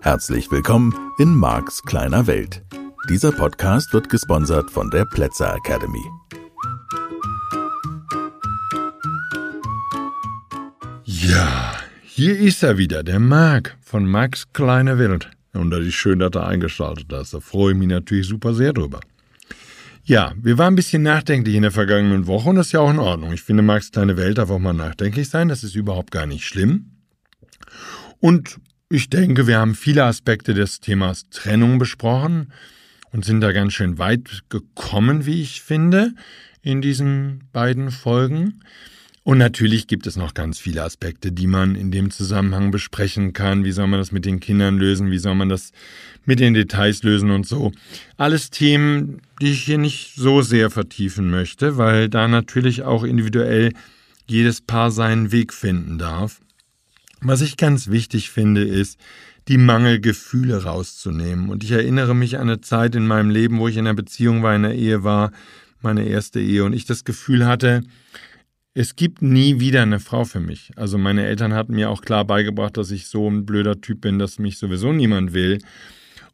Herzlich 0.00 0.50
willkommen 0.50 0.94
in 1.18 1.34
Marks 1.34 1.82
kleiner 1.82 2.26
Welt. 2.26 2.62
Dieser 3.08 3.32
Podcast 3.32 3.92
wird 3.92 4.08
gesponsert 4.08 4.70
von 4.70 4.90
der 4.90 5.04
Plätzer 5.04 5.54
Academy. 5.54 6.04
Ja, 11.04 11.74
hier 12.02 12.38
ist 12.38 12.62
er 12.62 12.78
wieder, 12.78 13.02
der 13.02 13.18
Marc 13.18 13.76
von 13.82 14.06
Max 14.06 14.52
Kleine 14.52 14.98
Welt. 14.98 15.30
Und 15.52 15.70
das 15.70 15.80
ist 15.80 15.94
schön, 15.94 16.20
dass 16.20 16.32
er 16.34 16.46
eingeschaltet 16.46 17.06
hast. 17.12 17.34
Da 17.34 17.40
freue 17.40 17.72
ich 17.72 17.78
mich 17.78 17.88
natürlich 17.88 18.28
super 18.28 18.54
sehr 18.54 18.72
drüber. 18.72 19.00
Ja, 20.06 20.34
wir 20.36 20.58
waren 20.58 20.74
ein 20.74 20.76
bisschen 20.76 21.02
nachdenklich 21.02 21.54
in 21.54 21.62
der 21.62 21.70
vergangenen 21.70 22.26
Woche 22.26 22.50
und 22.50 22.56
das 22.56 22.66
ist 22.66 22.72
ja 22.72 22.80
auch 22.80 22.90
in 22.90 22.98
Ordnung. 22.98 23.32
Ich 23.32 23.40
finde, 23.40 23.62
Max 23.62 23.90
Kleine 23.90 24.18
Welt 24.18 24.36
darf 24.36 24.50
auch 24.50 24.58
mal 24.58 24.74
nachdenklich 24.74 25.30
sein. 25.30 25.48
Das 25.48 25.64
ist 25.64 25.74
überhaupt 25.74 26.10
gar 26.10 26.26
nicht 26.26 26.44
schlimm. 26.44 26.90
Und 28.20 28.60
ich 28.90 29.08
denke, 29.08 29.46
wir 29.46 29.58
haben 29.58 29.74
viele 29.74 30.04
Aspekte 30.04 30.52
des 30.52 30.80
Themas 30.80 31.30
Trennung 31.30 31.78
besprochen 31.78 32.52
und 33.12 33.24
sind 33.24 33.40
da 33.40 33.52
ganz 33.52 33.72
schön 33.72 33.96
weit 33.96 34.42
gekommen, 34.50 35.24
wie 35.24 35.40
ich 35.40 35.62
finde, 35.62 36.12
in 36.60 36.82
diesen 36.82 37.44
beiden 37.54 37.90
Folgen. 37.90 38.60
Und 39.24 39.38
natürlich 39.38 39.86
gibt 39.86 40.06
es 40.06 40.16
noch 40.16 40.34
ganz 40.34 40.58
viele 40.58 40.82
Aspekte, 40.82 41.32
die 41.32 41.46
man 41.46 41.76
in 41.76 41.90
dem 41.90 42.10
Zusammenhang 42.10 42.70
besprechen 42.70 43.32
kann. 43.32 43.64
Wie 43.64 43.72
soll 43.72 43.86
man 43.86 43.98
das 43.98 44.12
mit 44.12 44.26
den 44.26 44.38
Kindern 44.38 44.76
lösen? 44.76 45.10
Wie 45.10 45.18
soll 45.18 45.34
man 45.34 45.48
das 45.48 45.72
mit 46.26 46.40
den 46.40 46.52
Details 46.52 47.02
lösen 47.02 47.30
und 47.30 47.46
so? 47.46 47.72
Alles 48.18 48.50
Themen, 48.50 49.22
die 49.40 49.52
ich 49.52 49.62
hier 49.64 49.78
nicht 49.78 50.14
so 50.14 50.42
sehr 50.42 50.70
vertiefen 50.70 51.30
möchte, 51.30 51.78
weil 51.78 52.10
da 52.10 52.28
natürlich 52.28 52.82
auch 52.82 53.02
individuell 53.02 53.72
jedes 54.26 54.60
Paar 54.60 54.90
seinen 54.90 55.32
Weg 55.32 55.54
finden 55.54 55.98
darf. 55.98 56.42
Was 57.22 57.40
ich 57.40 57.56
ganz 57.56 57.88
wichtig 57.88 58.28
finde, 58.28 58.62
ist, 58.62 58.98
die 59.48 59.56
Mangelgefühle 59.56 60.64
rauszunehmen. 60.64 61.48
Und 61.48 61.64
ich 61.64 61.70
erinnere 61.70 62.14
mich 62.14 62.36
an 62.36 62.48
eine 62.48 62.60
Zeit 62.60 62.94
in 62.94 63.06
meinem 63.06 63.30
Leben, 63.30 63.58
wo 63.58 63.68
ich 63.68 63.76
in 63.76 63.86
einer 63.86 63.94
Beziehung 63.94 64.42
war, 64.42 64.54
in 64.54 64.66
einer 64.66 64.74
Ehe 64.74 65.02
war, 65.02 65.32
meine 65.80 66.06
erste 66.06 66.40
Ehe, 66.40 66.64
und 66.64 66.74
ich 66.74 66.84
das 66.84 67.04
Gefühl 67.04 67.46
hatte, 67.46 67.82
es 68.74 68.96
gibt 68.96 69.22
nie 69.22 69.60
wieder 69.60 69.82
eine 69.82 70.00
Frau 70.00 70.24
für 70.24 70.40
mich. 70.40 70.72
Also 70.76 70.98
meine 70.98 71.24
Eltern 71.24 71.54
hatten 71.54 71.74
mir 71.74 71.90
auch 71.90 72.02
klar 72.02 72.24
beigebracht, 72.24 72.76
dass 72.76 72.90
ich 72.90 73.06
so 73.06 73.30
ein 73.30 73.46
blöder 73.46 73.80
Typ 73.80 74.00
bin, 74.00 74.18
dass 74.18 74.40
mich 74.40 74.58
sowieso 74.58 74.92
niemand 74.92 75.32
will. 75.32 75.58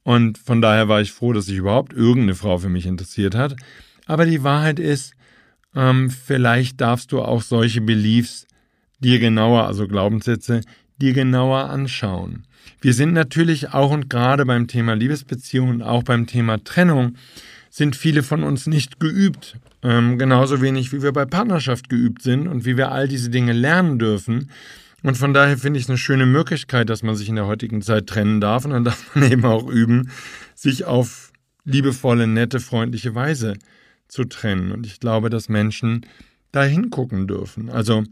Und 0.02 0.38
von 0.38 0.62
daher 0.62 0.88
war 0.88 1.02
ich 1.02 1.12
froh, 1.12 1.34
dass 1.34 1.46
sich 1.46 1.58
überhaupt 1.58 1.92
irgendeine 1.92 2.34
Frau 2.34 2.56
für 2.56 2.70
mich 2.70 2.86
interessiert 2.86 3.34
hat. 3.34 3.56
Aber 4.06 4.24
die 4.24 4.42
Wahrheit 4.42 4.78
ist, 4.78 5.12
ähm, 5.76 6.08
vielleicht 6.08 6.80
darfst 6.80 7.12
du 7.12 7.20
auch 7.20 7.42
solche 7.42 7.82
Beliefs 7.82 8.46
dir 9.00 9.18
genauer, 9.18 9.66
also 9.66 9.86
Glaubenssätze, 9.86 10.62
dir 11.00 11.12
genauer 11.12 11.68
anschauen. 11.68 12.46
Wir 12.80 12.94
sind 12.94 13.12
natürlich 13.12 13.74
auch 13.74 13.90
und 13.90 14.08
gerade 14.08 14.46
beim 14.46 14.66
Thema 14.66 14.94
Liebesbeziehungen, 14.94 15.82
auch 15.82 16.02
beim 16.02 16.26
Thema 16.26 16.64
Trennung, 16.64 17.16
sind 17.70 17.96
viele 17.96 18.22
von 18.22 18.42
uns 18.42 18.66
nicht 18.66 19.00
geübt. 19.00 19.56
Ähm, 19.82 20.18
genauso 20.18 20.60
wenig 20.60 20.92
wie 20.92 21.02
wir 21.02 21.12
bei 21.12 21.24
Partnerschaft 21.24 21.88
geübt 21.88 22.20
sind 22.20 22.48
und 22.48 22.66
wie 22.66 22.76
wir 22.76 22.90
all 22.90 23.08
diese 23.08 23.30
Dinge 23.30 23.52
lernen 23.52 23.98
dürfen. 23.98 24.50
Und 25.02 25.16
von 25.16 25.32
daher 25.32 25.56
finde 25.56 25.78
ich 25.78 25.84
es 25.84 25.88
eine 25.88 25.96
schöne 25.96 26.26
Möglichkeit, 26.26 26.90
dass 26.90 27.02
man 27.02 27.14
sich 27.14 27.28
in 27.28 27.36
der 27.36 27.46
heutigen 27.46 27.80
Zeit 27.80 28.06
trennen 28.06 28.40
darf. 28.40 28.64
Und 28.64 28.72
dann 28.72 28.84
darf 28.84 29.14
man 29.14 29.30
eben 29.30 29.44
auch 29.44 29.68
üben, 29.68 30.10
sich 30.54 30.84
auf 30.84 31.32
liebevolle, 31.64 32.26
nette, 32.26 32.60
freundliche 32.60 33.14
Weise 33.14 33.54
zu 34.08 34.24
trennen. 34.24 34.72
Und 34.72 34.84
ich 34.84 35.00
glaube, 35.00 35.30
dass 35.30 35.48
Menschen 35.48 36.04
da 36.52 36.64
hingucken 36.64 37.28
dürfen. 37.28 37.70
Also 37.70 38.02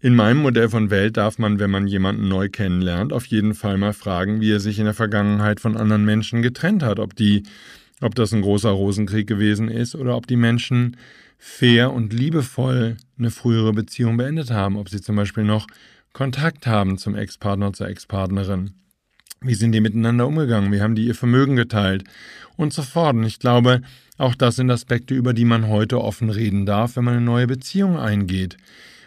in 0.00 0.14
meinem 0.14 0.38
Modell 0.38 0.70
von 0.70 0.90
Welt 0.90 1.18
darf 1.18 1.38
man, 1.38 1.58
wenn 1.58 1.70
man 1.70 1.86
jemanden 1.86 2.28
neu 2.28 2.48
kennenlernt, 2.48 3.12
auf 3.12 3.26
jeden 3.26 3.54
Fall 3.54 3.76
mal 3.76 3.92
fragen, 3.92 4.40
wie 4.40 4.52
er 4.52 4.60
sich 4.60 4.78
in 4.78 4.86
der 4.86 4.94
Vergangenheit 4.94 5.60
von 5.60 5.76
anderen 5.76 6.04
Menschen 6.04 6.42
getrennt 6.42 6.82
hat, 6.82 6.98
ob 6.98 7.14
die 7.14 7.42
ob 8.04 8.14
das 8.14 8.34
ein 8.34 8.42
großer 8.42 8.70
Rosenkrieg 8.70 9.26
gewesen 9.26 9.68
ist 9.68 9.94
oder 9.94 10.14
ob 10.16 10.26
die 10.26 10.36
Menschen 10.36 10.98
fair 11.38 11.90
und 11.90 12.12
liebevoll 12.12 12.98
eine 13.18 13.30
frühere 13.30 13.72
Beziehung 13.72 14.18
beendet 14.18 14.50
haben, 14.50 14.76
ob 14.76 14.90
sie 14.90 15.00
zum 15.00 15.16
Beispiel 15.16 15.44
noch 15.44 15.66
Kontakt 16.12 16.66
haben 16.66 16.98
zum 16.98 17.16
Ex-Partner, 17.16 17.72
zur 17.72 17.88
Ex-Partnerin. 17.88 18.72
Wie 19.40 19.54
sind 19.54 19.72
die 19.72 19.80
miteinander 19.80 20.26
umgegangen? 20.26 20.70
Wie 20.70 20.82
haben 20.82 20.94
die 20.94 21.06
ihr 21.06 21.14
Vermögen 21.14 21.56
geteilt? 21.56 22.04
Und 22.56 22.74
so 22.74 22.82
fort. 22.82 23.16
Und 23.16 23.24
ich 23.24 23.38
glaube, 23.38 23.80
auch 24.18 24.34
das 24.34 24.56
sind 24.56 24.70
Aspekte, 24.70 25.14
über 25.14 25.32
die 25.32 25.44
man 25.46 25.68
heute 25.68 26.00
offen 26.00 26.28
reden 26.28 26.66
darf, 26.66 26.96
wenn 26.96 27.04
man 27.04 27.14
eine 27.14 27.24
neue 27.24 27.46
Beziehung 27.46 27.98
eingeht, 27.98 28.58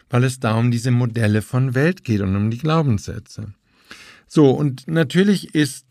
weil 0.09 0.23
es 0.23 0.39
da 0.39 0.55
um 0.55 0.71
diese 0.71 0.91
Modelle 0.91 1.43
von 1.43 1.75
Welt 1.75 2.03
geht 2.03 2.21
und 2.21 2.35
um 2.35 2.49
die 2.49 2.57
Glaubenssätze. 2.57 3.53
So, 4.27 4.51
und 4.51 4.87
natürlich 4.87 5.55
ist 5.55 5.86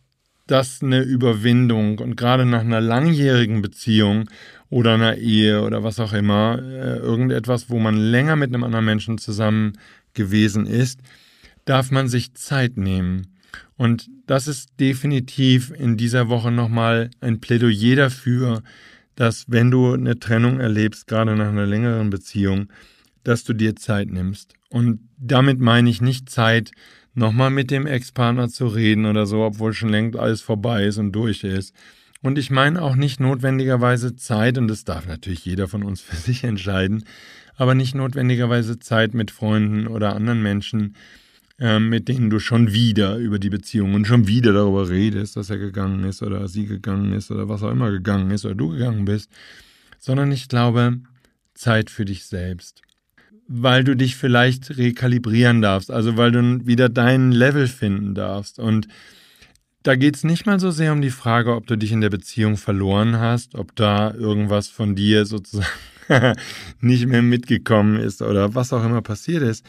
das 0.46 0.82
eine 0.82 1.02
Überwindung 1.02 1.98
und 1.98 2.16
gerade 2.16 2.46
nach 2.46 2.60
einer 2.60 2.80
langjährigen 2.80 3.62
Beziehung 3.62 4.30
oder 4.70 4.94
einer 4.94 5.16
Ehe 5.16 5.62
oder 5.62 5.82
was 5.82 6.00
auch 6.00 6.12
immer, 6.12 6.58
äh, 6.60 6.98
irgendetwas, 6.98 7.68
wo 7.68 7.78
man 7.78 7.96
länger 7.96 8.36
mit 8.36 8.54
einem 8.54 8.64
anderen 8.64 8.84
Menschen 8.84 9.18
zusammen 9.18 9.74
gewesen 10.14 10.66
ist, 10.66 11.00
darf 11.64 11.90
man 11.90 12.08
sich 12.08 12.34
Zeit 12.34 12.76
nehmen. 12.76 13.28
Und 13.76 14.08
das 14.26 14.48
ist 14.48 14.70
definitiv 14.80 15.70
in 15.70 15.96
dieser 15.96 16.28
Woche 16.28 16.50
nochmal 16.50 17.10
ein 17.20 17.40
Plädoyer 17.40 17.96
dafür, 17.96 18.62
dass 19.14 19.44
wenn 19.48 19.70
du 19.70 19.92
eine 19.92 20.18
Trennung 20.18 20.60
erlebst, 20.60 21.06
gerade 21.06 21.36
nach 21.36 21.48
einer 21.48 21.66
längeren 21.66 22.10
Beziehung, 22.10 22.68
dass 23.24 23.44
du 23.44 23.52
dir 23.54 23.76
Zeit 23.76 24.10
nimmst. 24.10 24.54
Und 24.68 25.00
damit 25.18 25.58
meine 25.58 25.90
ich 25.90 26.00
nicht 26.00 26.28
Zeit, 26.30 26.72
nochmal 27.16 27.50
mit 27.50 27.70
dem 27.70 27.86
Ex-Partner 27.86 28.48
zu 28.48 28.66
reden 28.66 29.06
oder 29.06 29.26
so, 29.26 29.42
obwohl 29.42 29.72
schon 29.72 29.88
längst 29.88 30.18
alles 30.18 30.42
vorbei 30.42 30.84
ist 30.84 30.98
und 30.98 31.12
durch 31.12 31.42
ist. 31.42 31.74
Und 32.22 32.38
ich 32.38 32.50
meine 32.50 32.82
auch 32.82 32.96
nicht 32.96 33.20
notwendigerweise 33.20 34.16
Zeit, 34.16 34.58
und 34.58 34.68
das 34.68 34.84
darf 34.84 35.06
natürlich 35.06 35.44
jeder 35.44 35.66
von 35.68 35.82
uns 35.82 36.00
für 36.02 36.16
sich 36.16 36.44
entscheiden, 36.44 37.04
aber 37.56 37.74
nicht 37.74 37.94
notwendigerweise 37.94 38.78
Zeit 38.78 39.14
mit 39.14 39.30
Freunden 39.30 39.86
oder 39.86 40.14
anderen 40.14 40.42
Menschen, 40.42 40.94
äh, 41.58 41.78
mit 41.78 42.08
denen 42.08 42.28
du 42.28 42.38
schon 42.38 42.72
wieder 42.72 43.16
über 43.16 43.38
die 43.38 43.48
Beziehung 43.48 43.94
und 43.94 44.06
schon 44.06 44.26
wieder 44.26 44.52
darüber 44.52 44.90
redest, 44.90 45.36
dass 45.36 45.48
er 45.48 45.56
gegangen 45.56 46.04
ist 46.04 46.22
oder 46.22 46.46
sie 46.48 46.66
gegangen 46.66 47.14
ist 47.14 47.30
oder 47.30 47.48
was 47.48 47.62
auch 47.62 47.70
immer 47.70 47.90
gegangen 47.90 48.30
ist 48.30 48.44
oder 48.44 48.54
du 48.54 48.68
gegangen 48.70 49.06
bist, 49.06 49.30
sondern 49.98 50.30
ich 50.32 50.48
glaube, 50.48 51.00
Zeit 51.54 51.88
für 51.88 52.04
dich 52.04 52.26
selbst 52.26 52.82
weil 53.48 53.84
du 53.84 53.96
dich 53.96 54.16
vielleicht 54.16 54.76
rekalibrieren 54.76 55.62
darfst, 55.62 55.90
also 55.90 56.16
weil 56.16 56.32
du 56.32 56.66
wieder 56.66 56.88
deinen 56.88 57.32
Level 57.32 57.68
finden 57.68 58.14
darfst. 58.14 58.58
Und 58.58 58.88
da 59.82 59.94
geht 59.94 60.16
es 60.16 60.24
nicht 60.24 60.46
mal 60.46 60.58
so 60.58 60.70
sehr 60.70 60.92
um 60.92 61.00
die 61.00 61.10
Frage, 61.10 61.54
ob 61.54 61.66
du 61.66 61.76
dich 61.76 61.92
in 61.92 62.00
der 62.00 62.10
Beziehung 62.10 62.56
verloren 62.56 63.18
hast, 63.18 63.54
ob 63.54 63.76
da 63.76 64.12
irgendwas 64.12 64.68
von 64.68 64.96
dir 64.96 65.26
sozusagen 65.26 65.66
nicht 66.80 67.06
mehr 67.06 67.22
mitgekommen 67.22 67.96
ist 67.96 68.22
oder 68.22 68.54
was 68.54 68.72
auch 68.72 68.84
immer 68.84 69.02
passiert 69.02 69.42
ist, 69.42 69.64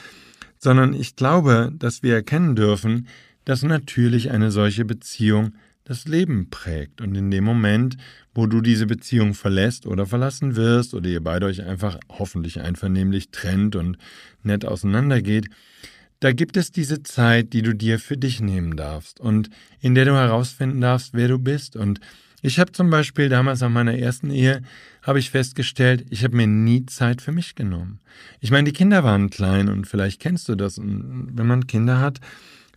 sondern 0.57 0.93
ich 0.93 1.15
glaube, 1.15 1.71
dass 1.75 2.03
wir 2.03 2.15
erkennen 2.15 2.55
dürfen, 2.55 3.07
dass 3.45 3.63
natürlich 3.63 4.31
eine 4.31 4.51
solche 4.51 4.85
Beziehung 4.85 5.53
das 5.87 6.05
Leben 6.05 6.49
prägt. 6.49 6.99
Und 6.99 7.15
in 7.15 7.31
dem 7.31 7.45
Moment, 7.45 7.95
wo 8.33 8.45
du 8.45 8.59
diese 8.59 8.85
Beziehung 8.85 9.33
verlässt 9.33 9.87
oder 9.87 10.05
verlassen 10.05 10.57
wirst 10.57 10.93
oder 10.93 11.07
ihr 11.07 11.23
beide 11.23 11.45
euch 11.45 11.63
einfach 11.63 11.97
hoffentlich 12.09 12.59
einvernehmlich 12.59 13.31
trennt 13.31 13.75
und 13.77 13.97
nett 14.43 14.65
auseinandergeht, 14.65 15.47
da 16.19 16.33
gibt 16.33 16.57
es 16.57 16.71
diese 16.71 17.03
Zeit, 17.03 17.53
die 17.53 17.61
du 17.61 17.73
dir 17.73 17.99
für 17.99 18.17
dich 18.17 18.41
nehmen 18.41 18.75
darfst 18.75 19.19
und 19.19 19.49
in 19.79 19.95
der 19.95 20.05
du 20.05 20.13
herausfinden 20.13 20.81
darfst, 20.81 21.13
wer 21.13 21.29
du 21.29 21.39
bist. 21.39 21.77
Und 21.77 22.01
ich 22.41 22.59
habe 22.59 22.71
zum 22.73 22.89
Beispiel 22.89 23.29
damals 23.29 23.63
an 23.63 23.71
meiner 23.71 23.97
ersten 23.97 24.29
Ehe, 24.29 24.63
habe 25.03 25.19
ich 25.19 25.31
festgestellt, 25.31 26.05
ich 26.09 26.25
habe 26.25 26.35
mir 26.35 26.47
nie 26.47 26.85
Zeit 26.85 27.21
für 27.21 27.31
mich 27.31 27.55
genommen. 27.55 27.99
Ich 28.41 28.51
meine, 28.51 28.65
die 28.65 28.77
Kinder 28.77 29.05
waren 29.05 29.29
klein 29.29 29.69
und 29.69 29.87
vielleicht 29.87 30.19
kennst 30.19 30.49
du 30.49 30.55
das. 30.55 30.79
Und 30.79 31.29
wenn 31.33 31.47
man 31.47 31.67
Kinder 31.67 31.99
hat, 32.01 32.19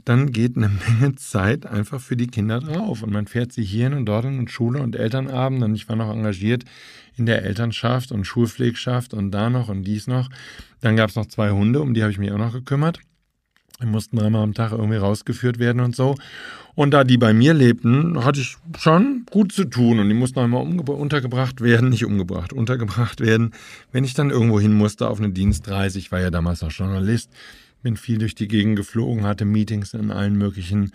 dann 0.05 0.33
geht 0.33 0.57
eine 0.57 0.69
Menge 1.01 1.15
Zeit 1.17 1.67
einfach 1.67 2.01
für 2.01 2.17
die 2.17 2.27
Kinder 2.27 2.61
drauf. 2.61 3.03
Und 3.03 3.13
man 3.13 3.27
fährt 3.27 3.53
sie 3.53 3.65
hierhin 3.65 3.95
und 3.95 4.07
dorthin 4.07 4.39
und 4.39 4.51
Schule 4.51 4.83
und 4.83 4.97
Elternabend. 4.97 5.63
Und 5.63 5.75
ich 5.75 5.89
war 5.89 5.97
noch 5.97 6.11
engagiert 6.11 6.65
in 7.17 7.27
der 7.27 7.45
Elternschaft 7.45 8.13
und 8.13 8.25
Schulpflegschaft 8.25 9.15
und 9.15 9.31
da 9.31 9.51
noch 9.51 9.69
und 9.69 9.85
dies 9.85 10.07
noch. 10.07 10.29
Dann 10.81 10.97
gab 10.97 11.11
es 11.11 11.17
noch 11.17 11.27
zwei 11.27 11.51
Hunde, 11.51 11.81
um 11.81 11.95
die 11.95 12.03
habe 12.03 12.13
ich 12.13 12.19
mich 12.19 12.33
auch 12.33 12.39
noch 12.39 12.53
gekümmert. 12.53 13.01
Die 13.83 13.87
mussten 13.87 14.17
dreimal 14.17 14.43
am 14.43 14.55
Tag 14.55 14.73
irgendwie 14.73 14.97
rausgeführt 14.97 15.59
werden 15.59 15.81
und 15.81 15.97
so. 15.97 16.17
Und 16.75 16.93
da 16.93 17.05
die 17.05 17.17
bei 17.17 17.33
mir 17.33 17.55
lebten, 17.55 18.25
hatte 18.25 18.41
ich 18.41 18.57
schon 18.79 19.25
gut 19.31 19.53
zu 19.53 19.65
tun 19.65 19.99
und 19.99 20.09
die 20.09 20.15
mussten 20.15 20.39
auch 20.39 20.45
immer 20.45 20.61
untergebracht 20.61 21.61
werden, 21.61 21.89
nicht 21.89 22.05
umgebracht, 22.05 22.53
untergebracht 22.53 23.21
werden, 23.21 23.53
wenn 23.91 24.05
ich 24.05 24.15
dann 24.15 24.31
irgendwo 24.31 24.61
hin 24.61 24.75
musste 24.75 25.09
auf 25.09 25.19
eine 25.19 25.31
Dienstreise. 25.31 25.99
Ich 25.99 26.13
war 26.13 26.21
ja 26.21 26.31
damals 26.31 26.61
noch 26.63 26.71
Journalist 26.71 27.31
bin 27.83 27.97
viel 27.97 28.19
durch 28.19 28.35
die 28.35 28.49
Gegend 28.49 28.77
geflogen, 28.77 29.25
hatte 29.25 29.45
Meetings 29.45 29.95
in 29.95 30.11
allen 30.11 30.37
möglichen 30.37 30.93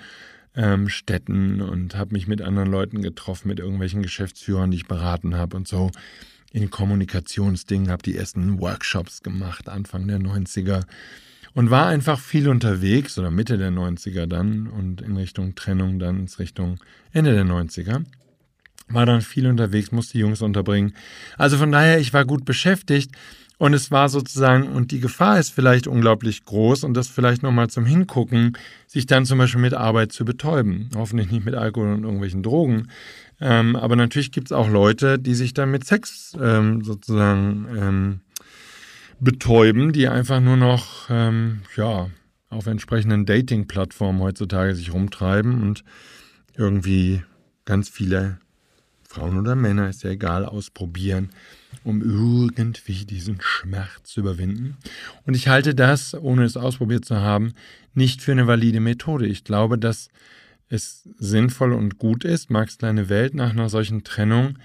ähm, 0.55 0.89
Städten 0.89 1.61
und 1.61 1.95
habe 1.95 2.13
mich 2.13 2.27
mit 2.27 2.41
anderen 2.41 2.69
Leuten 2.69 3.01
getroffen, 3.01 3.47
mit 3.47 3.59
irgendwelchen 3.59 4.01
Geschäftsführern, 4.01 4.71
die 4.71 4.77
ich 4.77 4.87
beraten 4.87 5.35
habe 5.35 5.57
und 5.57 5.67
so. 5.67 5.91
in 6.51 6.69
Kommunikationsdingen, 6.69 7.89
habe 7.89 8.03
die 8.03 8.15
ersten 8.15 8.61
Workshops 8.61 9.21
gemacht, 9.21 9.67
Anfang 9.67 10.07
der 10.07 10.19
90er 10.19 10.83
und 11.55 11.69
war 11.69 11.87
einfach 11.87 12.19
viel 12.19 12.47
unterwegs 12.47 13.17
oder 13.17 13.31
Mitte 13.31 13.57
der 13.57 13.71
90er 13.71 14.27
dann 14.27 14.67
und 14.67 15.01
in 15.01 15.17
Richtung 15.17 15.55
Trennung 15.55 15.99
dann 15.99 16.19
ins 16.19 16.37
Richtung 16.37 16.79
Ende 17.11 17.33
der 17.33 17.45
90er. 17.45 18.03
War 18.87 19.05
dann 19.05 19.21
viel 19.21 19.47
unterwegs, 19.47 19.91
musste 19.91 20.13
die 20.13 20.19
Jungs 20.19 20.41
unterbringen. 20.41 20.93
Also 21.37 21.57
von 21.57 21.71
daher, 21.71 21.99
ich 21.99 22.13
war 22.13 22.23
gut 22.23 22.45
beschäftigt 22.45 23.11
und 23.57 23.73
es 23.73 23.91
war 23.91 24.09
sozusagen, 24.09 24.67
und 24.67 24.91
die 24.91 24.99
Gefahr 24.99 25.39
ist 25.39 25.51
vielleicht 25.51 25.87
unglaublich 25.87 26.43
groß 26.43 26.83
und 26.83 26.93
das 26.93 27.07
vielleicht 27.07 27.43
nochmal 27.43 27.69
zum 27.69 27.85
Hingucken, 27.85 28.57
sich 28.87 29.05
dann 29.05 29.25
zum 29.25 29.37
Beispiel 29.37 29.61
mit 29.61 29.73
Arbeit 29.73 30.11
zu 30.11 30.25
betäuben. 30.25 30.89
Hoffentlich 30.95 31.31
nicht 31.31 31.45
mit 31.45 31.55
Alkohol 31.55 31.93
und 31.93 32.03
irgendwelchen 32.03 32.43
Drogen. 32.43 32.89
Ähm, 33.39 33.75
aber 33.75 33.95
natürlich 33.95 34.31
gibt 34.31 34.47
es 34.47 34.51
auch 34.51 34.69
Leute, 34.69 35.19
die 35.19 35.35
sich 35.35 35.53
dann 35.53 35.71
mit 35.71 35.85
Sex 35.85 36.37
ähm, 36.41 36.83
sozusagen 36.83 37.67
ähm, 37.77 38.19
betäuben, 39.19 39.93
die 39.93 40.07
einfach 40.07 40.41
nur 40.41 40.57
noch, 40.57 41.09
ähm, 41.09 41.61
ja, 41.75 42.09
auf 42.49 42.67
entsprechenden 42.67 43.25
Dating-Plattformen 43.25 44.21
heutzutage 44.21 44.75
sich 44.75 44.93
rumtreiben 44.93 45.61
und 45.61 45.83
irgendwie 46.55 47.21
ganz 47.65 47.89
viele 47.89 48.39
Frauen 49.15 49.37
oder 49.39 49.55
Männer, 49.55 49.89
ist 49.89 50.03
ja 50.03 50.09
egal, 50.09 50.45
ausprobieren, 50.45 51.29
um 51.85 52.01
irgendwie 52.01 53.05
diesen 53.05 53.39
Schmerz 53.39 54.03
zu 54.03 54.19
überwinden. 54.19 54.75
Und 55.25 55.35
ich 55.35 55.47
halte 55.47 55.73
das, 55.73 56.13
ohne 56.13 56.43
es 56.43 56.57
ausprobiert 56.57 57.05
zu 57.05 57.15
haben, 57.15 57.53
nicht 57.93 58.21
für 58.21 58.33
eine 58.33 58.45
valide 58.45 58.81
Methode. 58.81 59.25
Ich 59.25 59.45
glaube, 59.45 59.77
dass 59.77 60.09
es 60.67 61.07
sinnvoll 61.17 61.71
und 61.71 61.97
gut 61.97 62.25
ist, 62.25 62.49
Max 62.49 62.77
kleine 62.77 63.07
Welt 63.07 63.35
nach 63.35 63.51
einer 63.51 63.69
solchen 63.69 64.03
Trennung 64.03 64.57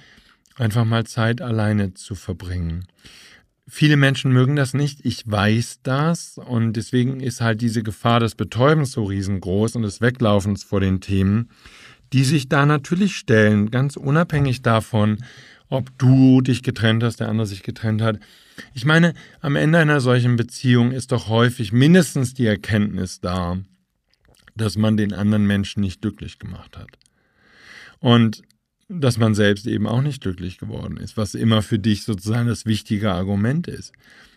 einfach 0.56 0.84
mal 0.84 1.06
Zeit 1.06 1.40
alleine 1.40 1.94
zu 1.94 2.16
verbringen. 2.16 2.86
Viele 3.68 3.96
Menschen 3.96 4.32
mögen 4.32 4.56
das 4.56 4.74
nicht, 4.74 5.06
ich 5.06 5.30
weiß 5.30 5.80
das 5.84 6.38
und 6.38 6.72
deswegen 6.72 7.20
ist 7.20 7.40
halt 7.40 7.60
diese 7.60 7.84
Gefahr 7.84 8.18
des 8.18 8.34
Betäubens 8.34 8.90
so 8.90 9.04
riesengroß 9.04 9.76
und 9.76 9.82
des 9.82 10.00
Weglaufens 10.00 10.64
vor 10.64 10.80
den 10.80 11.00
Themen, 11.00 11.50
die 12.12 12.24
sich 12.24 12.48
da 12.48 12.66
natürlich 12.66 13.16
stellen, 13.16 13.70
ganz 13.70 13.96
unabhängig 13.96 14.62
davon, 14.62 15.18
ob 15.68 15.96
du 15.98 16.40
dich 16.40 16.62
getrennt 16.62 17.02
hast, 17.02 17.20
der 17.20 17.28
andere 17.28 17.46
sich 17.46 17.62
getrennt 17.62 18.02
hat. 18.02 18.18
Ich 18.74 18.84
meine, 18.84 19.14
am 19.40 19.56
Ende 19.56 19.78
einer 19.78 20.00
solchen 20.00 20.36
Beziehung 20.36 20.90
ist 20.92 21.12
doch 21.12 21.28
häufig 21.28 21.72
mindestens 21.72 22.34
die 22.34 22.46
Erkenntnis 22.46 23.20
da, 23.20 23.58
dass 24.56 24.76
man 24.76 24.96
den 24.96 25.12
anderen 25.12 25.46
Menschen 25.46 25.80
nicht 25.80 26.02
glücklich 26.02 26.38
gemacht 26.38 26.76
hat. 26.76 26.90
Und 28.00 28.42
dass 28.88 29.18
man 29.18 29.36
selbst 29.36 29.68
eben 29.68 29.86
auch 29.86 30.02
nicht 30.02 30.20
glücklich 30.20 30.58
geworden 30.58 30.96
ist, 30.96 31.16
was 31.16 31.34
immer 31.34 31.62
für 31.62 31.78
dich 31.78 32.02
sozusagen 32.02 32.48
das 32.48 32.66
wichtige 32.66 33.12
Argument 33.12 33.68
ist. 33.68 33.92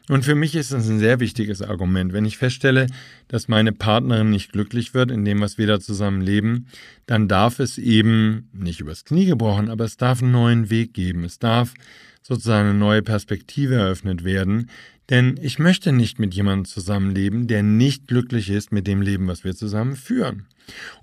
Und 0.09 0.25
für 0.25 0.35
mich 0.35 0.55
ist 0.55 0.71
es 0.71 0.89
ein 0.89 0.99
sehr 0.99 1.21
wichtiges 1.21 1.61
Argument. 1.61 2.11
Wenn 2.11 2.25
ich 2.25 2.37
feststelle, 2.37 2.87
dass 3.29 3.47
meine 3.47 3.71
Partnerin 3.71 4.29
nicht 4.29 4.51
glücklich 4.51 4.93
wird 4.93 5.11
in 5.11 5.23
dem, 5.23 5.39
was 5.39 5.57
wir 5.57 5.65
da 5.65 5.79
zusammen 5.79 6.21
leben, 6.21 6.67
dann 7.05 7.29
darf 7.29 7.59
es 7.59 7.77
eben 7.77 8.49
nicht 8.51 8.81
übers 8.81 9.05
Knie 9.05 9.25
gebrochen, 9.25 9.69
aber 9.69 9.85
es 9.85 9.95
darf 9.95 10.21
einen 10.21 10.33
neuen 10.33 10.69
Weg 10.69 10.93
geben. 10.93 11.23
Es 11.23 11.39
darf 11.39 11.73
sozusagen 12.21 12.69
eine 12.69 12.77
neue 12.77 13.01
Perspektive 13.01 13.75
eröffnet 13.75 14.23
werden, 14.23 14.69
denn 15.09 15.37
ich 15.41 15.59
möchte 15.59 15.91
nicht 15.91 16.19
mit 16.19 16.33
jemandem 16.33 16.65
zusammenleben, 16.65 17.47
der 17.47 17.63
nicht 17.63 18.07
glücklich 18.07 18.49
ist 18.49 18.71
mit 18.71 18.87
dem 18.87 19.01
Leben, 19.01 19.27
was 19.27 19.43
wir 19.43 19.55
zusammen 19.55 19.95
führen. 19.95 20.47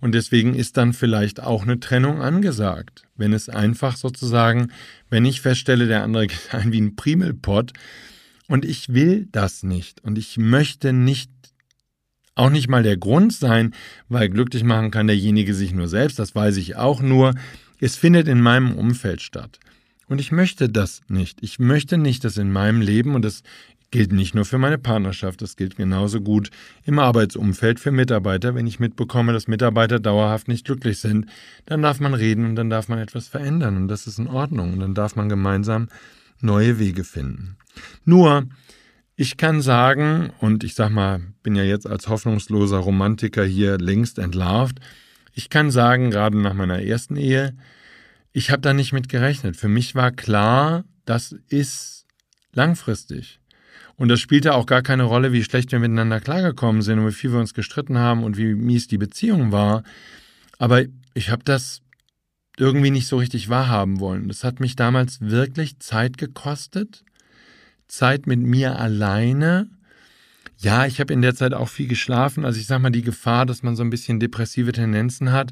Und 0.00 0.14
deswegen 0.14 0.54
ist 0.54 0.78
dann 0.78 0.94
vielleicht 0.94 1.40
auch 1.40 1.62
eine 1.62 1.80
Trennung 1.80 2.22
angesagt. 2.22 3.04
Wenn 3.16 3.34
es 3.34 3.50
einfach 3.50 3.96
sozusagen, 3.96 4.72
wenn 5.10 5.26
ich 5.26 5.42
feststelle, 5.42 5.86
der 5.86 6.02
andere 6.02 6.26
geht 6.28 6.54
ein 6.54 6.72
wie 6.72 6.80
ein 6.80 6.96
Primelpott 6.96 7.72
und 8.50 8.64
ich 8.64 8.92
will 8.92 9.28
das 9.30 9.62
nicht 9.62 10.02
und 10.02 10.18
ich 10.18 10.36
möchte 10.36 10.92
nicht 10.92 11.30
auch 12.34 12.50
nicht 12.50 12.68
mal 12.68 12.82
der 12.82 12.96
Grund 12.96 13.32
sein, 13.32 13.74
weil 14.08 14.28
glücklich 14.28 14.64
machen 14.64 14.90
kann 14.90 15.06
derjenige 15.06 15.54
sich 15.54 15.72
nur 15.72 15.86
selbst, 15.86 16.18
das 16.18 16.34
weiß 16.34 16.56
ich 16.56 16.74
auch 16.74 17.00
nur. 17.00 17.34
Es 17.80 17.94
findet 17.94 18.26
in 18.26 18.40
meinem 18.40 18.74
Umfeld 18.74 19.22
statt. 19.22 19.60
Und 20.08 20.20
ich 20.20 20.32
möchte 20.32 20.68
das 20.68 21.02
nicht. 21.08 21.38
Ich 21.42 21.60
möchte 21.60 21.96
nicht, 21.96 22.24
dass 22.24 22.38
in 22.38 22.50
meinem 22.50 22.80
Leben, 22.80 23.14
und 23.14 23.24
das 23.24 23.44
gilt 23.92 24.12
nicht 24.12 24.34
nur 24.34 24.44
für 24.44 24.58
meine 24.58 24.78
Partnerschaft, 24.78 25.42
das 25.42 25.54
gilt 25.54 25.76
genauso 25.76 26.20
gut 26.20 26.50
im 26.84 26.98
Arbeitsumfeld 26.98 27.78
für 27.78 27.92
Mitarbeiter. 27.92 28.56
Wenn 28.56 28.66
ich 28.66 28.80
mitbekomme, 28.80 29.32
dass 29.32 29.46
Mitarbeiter 29.46 30.00
dauerhaft 30.00 30.48
nicht 30.48 30.66
glücklich 30.66 30.98
sind, 30.98 31.26
dann 31.66 31.82
darf 31.82 32.00
man 32.00 32.14
reden 32.14 32.46
und 32.46 32.56
dann 32.56 32.70
darf 32.70 32.88
man 32.88 32.98
etwas 32.98 33.28
verändern 33.28 33.76
und 33.76 33.86
das 33.86 34.08
ist 34.08 34.18
in 34.18 34.26
Ordnung 34.26 34.72
und 34.72 34.80
dann 34.80 34.94
darf 34.94 35.14
man 35.14 35.28
gemeinsam 35.28 35.88
neue 36.40 36.80
Wege 36.80 37.04
finden. 37.04 37.56
Nur, 38.04 38.46
ich 39.16 39.36
kann 39.36 39.60
sagen, 39.60 40.32
und 40.38 40.64
ich 40.64 40.74
sag 40.74 40.90
mal, 40.90 41.20
bin 41.42 41.54
ja 41.54 41.62
jetzt 41.62 41.86
als 41.86 42.08
hoffnungsloser 42.08 42.78
Romantiker 42.78 43.44
hier 43.44 43.78
längst 43.78 44.18
entlarvt, 44.18 44.80
ich 45.32 45.48
kann 45.48 45.70
sagen, 45.70 46.10
gerade 46.10 46.38
nach 46.38 46.54
meiner 46.54 46.82
ersten 46.82 47.16
Ehe, 47.16 47.56
ich 48.32 48.50
habe 48.50 48.62
da 48.62 48.72
nicht 48.72 48.92
mit 48.92 49.08
gerechnet. 49.08 49.56
Für 49.56 49.68
mich 49.68 49.94
war 49.94 50.10
klar, 50.10 50.84
das 51.04 51.32
ist 51.48 52.06
langfristig. 52.52 53.40
Und 53.96 54.08
das 54.08 54.20
spielte 54.20 54.54
auch 54.54 54.66
gar 54.66 54.82
keine 54.82 55.02
Rolle, 55.02 55.32
wie 55.32 55.44
schlecht 55.44 55.72
wir 55.72 55.78
miteinander 55.78 56.20
klargekommen 56.20 56.82
sind 56.82 56.98
und 56.98 57.08
wie 57.08 57.12
viel 57.12 57.32
wir 57.32 57.38
uns 57.38 57.54
gestritten 57.54 57.98
haben 57.98 58.24
und 58.24 58.36
wie 58.38 58.54
mies 58.54 58.86
die 58.86 58.98
Beziehung 58.98 59.52
war. 59.52 59.82
Aber 60.58 60.84
ich 61.14 61.30
habe 61.30 61.44
das 61.44 61.82
irgendwie 62.56 62.90
nicht 62.90 63.08
so 63.08 63.18
richtig 63.18 63.48
wahrhaben 63.48 64.00
wollen. 64.00 64.28
Das 64.28 64.44
hat 64.44 64.60
mich 64.60 64.76
damals 64.76 65.20
wirklich 65.20 65.80
Zeit 65.80 66.18
gekostet. 66.18 67.04
Zeit 67.90 68.26
mit 68.26 68.40
mir 68.40 68.78
alleine. 68.78 69.68
Ja, 70.58 70.86
ich 70.86 71.00
habe 71.00 71.12
in 71.12 71.22
der 71.22 71.34
Zeit 71.34 71.54
auch 71.54 71.68
viel 71.68 71.88
geschlafen. 71.88 72.44
Also 72.44 72.60
ich 72.60 72.66
sage 72.66 72.82
mal, 72.82 72.90
die 72.90 73.02
Gefahr, 73.02 73.46
dass 73.46 73.62
man 73.62 73.76
so 73.76 73.82
ein 73.82 73.90
bisschen 73.90 74.20
depressive 74.20 74.72
Tendenzen 74.72 75.32
hat, 75.32 75.50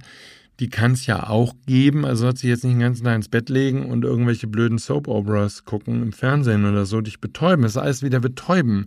die 0.60 0.68
kann 0.68 0.92
es 0.92 1.06
ja 1.06 1.28
auch 1.28 1.54
geben. 1.66 2.04
Also 2.04 2.26
hat 2.26 2.38
sich 2.38 2.48
jetzt 2.48 2.64
nicht 2.64 2.74
den 2.74 2.80
ganzen 2.80 3.04
Tag 3.04 3.16
ins 3.16 3.28
Bett 3.28 3.48
legen 3.48 3.86
und 3.86 4.04
irgendwelche 4.04 4.46
blöden 4.46 4.78
Soap-Operas 4.78 5.64
gucken 5.64 6.02
im 6.02 6.12
Fernsehen 6.12 6.64
oder 6.64 6.84
so, 6.84 7.00
dich 7.00 7.20
betäuben. 7.20 7.64
Es 7.64 7.72
ist 7.72 7.78
alles 7.78 8.02
wieder 8.02 8.20
betäuben. 8.20 8.86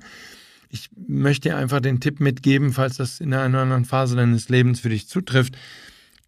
Ich 0.70 0.90
möchte 1.08 1.50
dir 1.50 1.58
einfach 1.58 1.82
den 1.82 2.00
Tipp 2.00 2.20
mitgeben, 2.20 2.72
falls 2.72 2.98
das 2.98 3.20
in 3.20 3.34
einer 3.34 3.60
anderen 3.60 3.86
Phase 3.86 4.16
deines 4.16 4.48
Lebens 4.48 4.80
für 4.80 4.90
dich 4.90 5.08
zutrifft. 5.08 5.58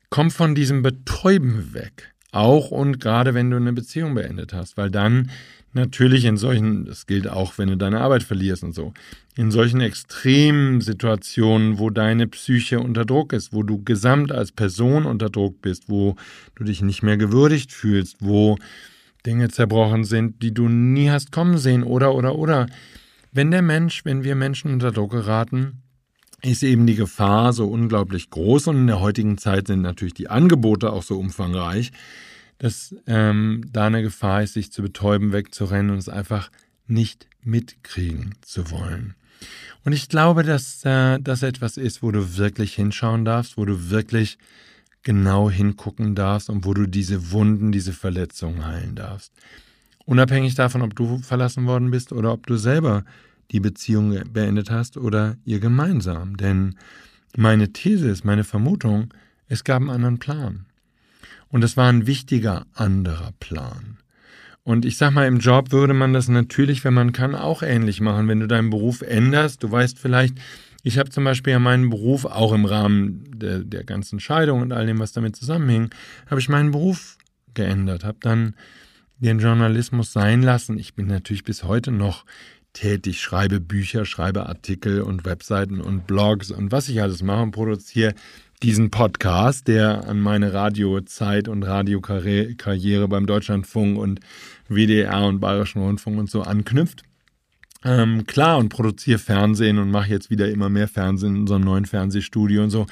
Komm 0.09 0.31
von 0.31 0.55
diesem 0.55 0.81
Betäuben 0.81 1.73
weg. 1.73 2.13
Auch 2.31 2.71
und 2.71 2.99
gerade 2.99 3.33
wenn 3.33 3.51
du 3.51 3.57
eine 3.57 3.73
Beziehung 3.73 4.15
beendet 4.15 4.53
hast, 4.53 4.75
weil 4.75 4.89
dann 4.89 5.29
natürlich 5.73 6.25
in 6.25 6.37
solchen, 6.37 6.85
das 6.85 7.05
gilt 7.05 7.27
auch, 7.27 7.57
wenn 7.57 7.67
du 7.67 7.77
deine 7.77 8.01
Arbeit 8.01 8.23
verlierst 8.23 8.63
und 8.63 8.73
so, 8.73 8.93
in 9.35 9.51
solchen 9.51 9.81
extremen 9.81 10.81
Situationen, 10.81 11.79
wo 11.79 11.89
deine 11.89 12.27
Psyche 12.27 12.79
unter 12.79 13.05
Druck 13.05 13.33
ist, 13.33 13.53
wo 13.53 13.63
du 13.63 13.83
gesamt 13.83 14.31
als 14.31 14.51
Person 14.51 15.05
unter 15.05 15.29
Druck 15.29 15.62
bist, 15.62 15.89
wo 15.89 16.15
du 16.55 16.63
dich 16.63 16.81
nicht 16.81 17.03
mehr 17.03 17.17
gewürdigt 17.17 17.71
fühlst, 17.71 18.17
wo 18.19 18.57
Dinge 19.25 19.50
zerbrochen 19.50 20.03
sind, 20.03 20.41
die 20.41 20.53
du 20.53 20.67
nie 20.67 21.09
hast 21.09 21.31
kommen 21.31 21.57
sehen 21.57 21.83
oder 21.83 22.13
oder 22.13 22.36
oder. 22.36 22.67
Wenn 23.31 23.51
der 23.51 23.62
Mensch, 23.62 24.05
wenn 24.05 24.24
wir 24.24 24.36
Menschen 24.36 24.71
unter 24.71 24.91
Druck 24.91 25.12
geraten, 25.12 25.81
ist 26.43 26.62
eben 26.62 26.86
die 26.86 26.95
Gefahr 26.95 27.53
so 27.53 27.67
unglaublich 27.67 28.29
groß 28.29 28.67
und 28.67 28.75
in 28.75 28.88
der 28.88 29.00
heutigen 29.00 29.38
Zeit 29.38 29.67
sind 29.67 29.81
natürlich 29.81 30.13
die 30.13 30.29
Angebote 30.29 30.91
auch 30.91 31.03
so 31.03 31.17
umfangreich, 31.17 31.91
dass 32.57 32.95
ähm, 33.07 33.65
da 33.72 33.88
eine 33.88 34.01
Gefahr 34.01 34.43
ist, 34.43 34.53
sich 34.53 34.72
zu 34.72 34.81
betäuben, 34.81 35.33
wegzurennen 35.33 35.91
und 35.91 35.98
es 35.98 36.10
einfach 36.10 36.51
nicht 36.88 37.27
mitkriegen 37.41 38.36
zu 38.41 38.72
wollen. 38.72 39.15
Und 39.83 39.93
ich 39.93 40.07
glaube, 40.07 40.43
dass 40.43 40.83
äh, 40.86 41.19
das 41.19 41.43
etwas 41.43 41.77
ist, 41.77 42.01
wo 42.03 42.12
du 42.12 42.38
wirklich 42.38 42.75
hinschauen 42.75 43.25
darfst, 43.25 43.57
wo 43.57 43.65
du 43.65 43.89
wirklich 43.89 44.38
genau 45.03 45.50
hingucken 45.50 46.15
darfst 46.15 46.50
und 46.50 46.65
wo 46.65 46.74
du 46.74 46.88
diese 46.88 47.31
Wunden, 47.31 47.72
diese 47.72 47.93
Verletzungen 47.93 48.65
heilen 48.65 48.95
darfst. 48.95 49.33
Unabhängig 50.05 50.55
davon, 50.55 50.81
ob 50.81 50.95
du 50.95 51.19
verlassen 51.19 51.65
worden 51.65 51.91
bist 51.91 52.12
oder 52.12 52.31
ob 52.31 52.48
du 52.48 52.55
selber 52.55 53.03
die 53.51 53.60
Beziehung 53.60 54.17
beendet 54.31 54.69
hast 54.69 54.98
oder 54.98 55.38
ihr 55.45 55.60
gemeinsam. 55.60 56.38
Denn 56.38 56.75
meine 57.36 57.72
These 57.74 58.10
ist, 58.10 58.24
meine 58.24 58.43
Vermutung, 58.43 59.13
es 59.48 59.63
gab 59.63 59.81
einen 59.81 59.89
anderen 59.89 60.19
Plan. 60.19 60.65
Und 61.53 61.63
es 61.63 61.77
war 61.77 61.88
ein 61.88 62.07
wichtiger 62.07 62.65
anderer 62.74 63.31
Plan. 63.39 64.00
Und 64.63 64.86
ich 64.86 64.98
sag 64.98 65.12
mal, 65.12 65.27
im 65.27 65.38
Job 65.38 65.72
würde 65.72 65.93
man 65.93 66.12
das 66.12 66.27
natürlich, 66.27 66.83
wenn 66.83 66.95
man 66.95 67.12
kann, 67.12 67.36
auch 67.36 67.62
ähnlich 67.62 68.01
machen. 68.01 68.27
Wenn 68.27 68.39
du 68.39 68.48
deinen 68.48 68.72
Beruf 68.72 69.03
änderst, 69.03 69.62
du 69.62 69.69
weißt 69.69 70.00
vielleicht, 70.00 70.36
ich 70.81 70.98
habe 70.98 71.12
zum 71.12 71.25
Beispiel 71.25 71.53
ja 71.53 71.60
meinen 71.60 71.91
Beruf, 71.91 72.25
auch 72.25 72.53
im 72.53 72.65
Rahmen 72.65 73.24
der, 73.38 73.60
der 73.60 73.83
ganzen 73.83 74.19
Scheidung 74.19 74.63
und 74.63 74.72
all 74.72 74.88
dem, 74.88 74.98
was 74.98 75.12
damit 75.12 75.36
zusammenhing, 75.36 75.91
habe 76.25 76.41
ich 76.41 76.50
meinen 76.50 76.72
Beruf 76.72 77.19
geändert, 77.53 78.03
habe 78.03 78.17
dann 78.19 78.55
den 79.19 79.38
Journalismus 79.38 80.12
sein 80.12 80.41
lassen. 80.41 80.79
Ich 80.79 80.95
bin 80.95 81.05
natürlich 81.05 81.43
bis 81.43 81.63
heute 81.63 81.91
noch 81.91 82.25
tätig, 82.74 83.22
schreibe 83.22 83.60
Bücher, 83.60 84.05
schreibe 84.05 84.48
Artikel 84.48 85.01
und 85.03 85.24
Webseiten 85.24 85.81
und 85.81 86.07
Blogs 86.07 86.50
und 86.50 86.72
was 86.72 86.89
ich 86.89 87.00
alles 87.00 87.22
mache 87.22 87.43
und 87.43 87.51
produziere 87.51 88.15
diesen 88.63 88.91
Podcast, 88.91 89.67
der 89.67 90.08
an 90.08 90.22
meine 90.22 90.53
Radiozeit 90.53 91.50
und 91.50 91.63
Radiokarriere 91.63 93.08
beim 93.10 93.25
Deutschlandfunk 93.25 93.98
und 93.98 94.22
WDR 94.70 95.25
und 95.25 95.41
Bayerischen 95.41 95.82
Rundfunk 95.82 96.17
und 96.17 96.29
so 96.29 96.43
anknüpft. 96.43 97.03
Ähm, 97.84 98.25
klar, 98.25 98.58
und 98.58 98.70
produziere 98.70 99.20
Fernsehen 99.20 99.79
und 99.79 99.91
mache 99.91 100.10
jetzt 100.10 100.29
wieder 100.29 100.50
immer 100.50 100.70
mehr 100.70 100.88
Fernsehen 100.88 101.36
in 101.36 101.41
unserem 101.41 101.63
neuen 101.63 101.86
Fernsehstudio 101.86 102.63
und 102.63 102.70
so. 102.70 102.88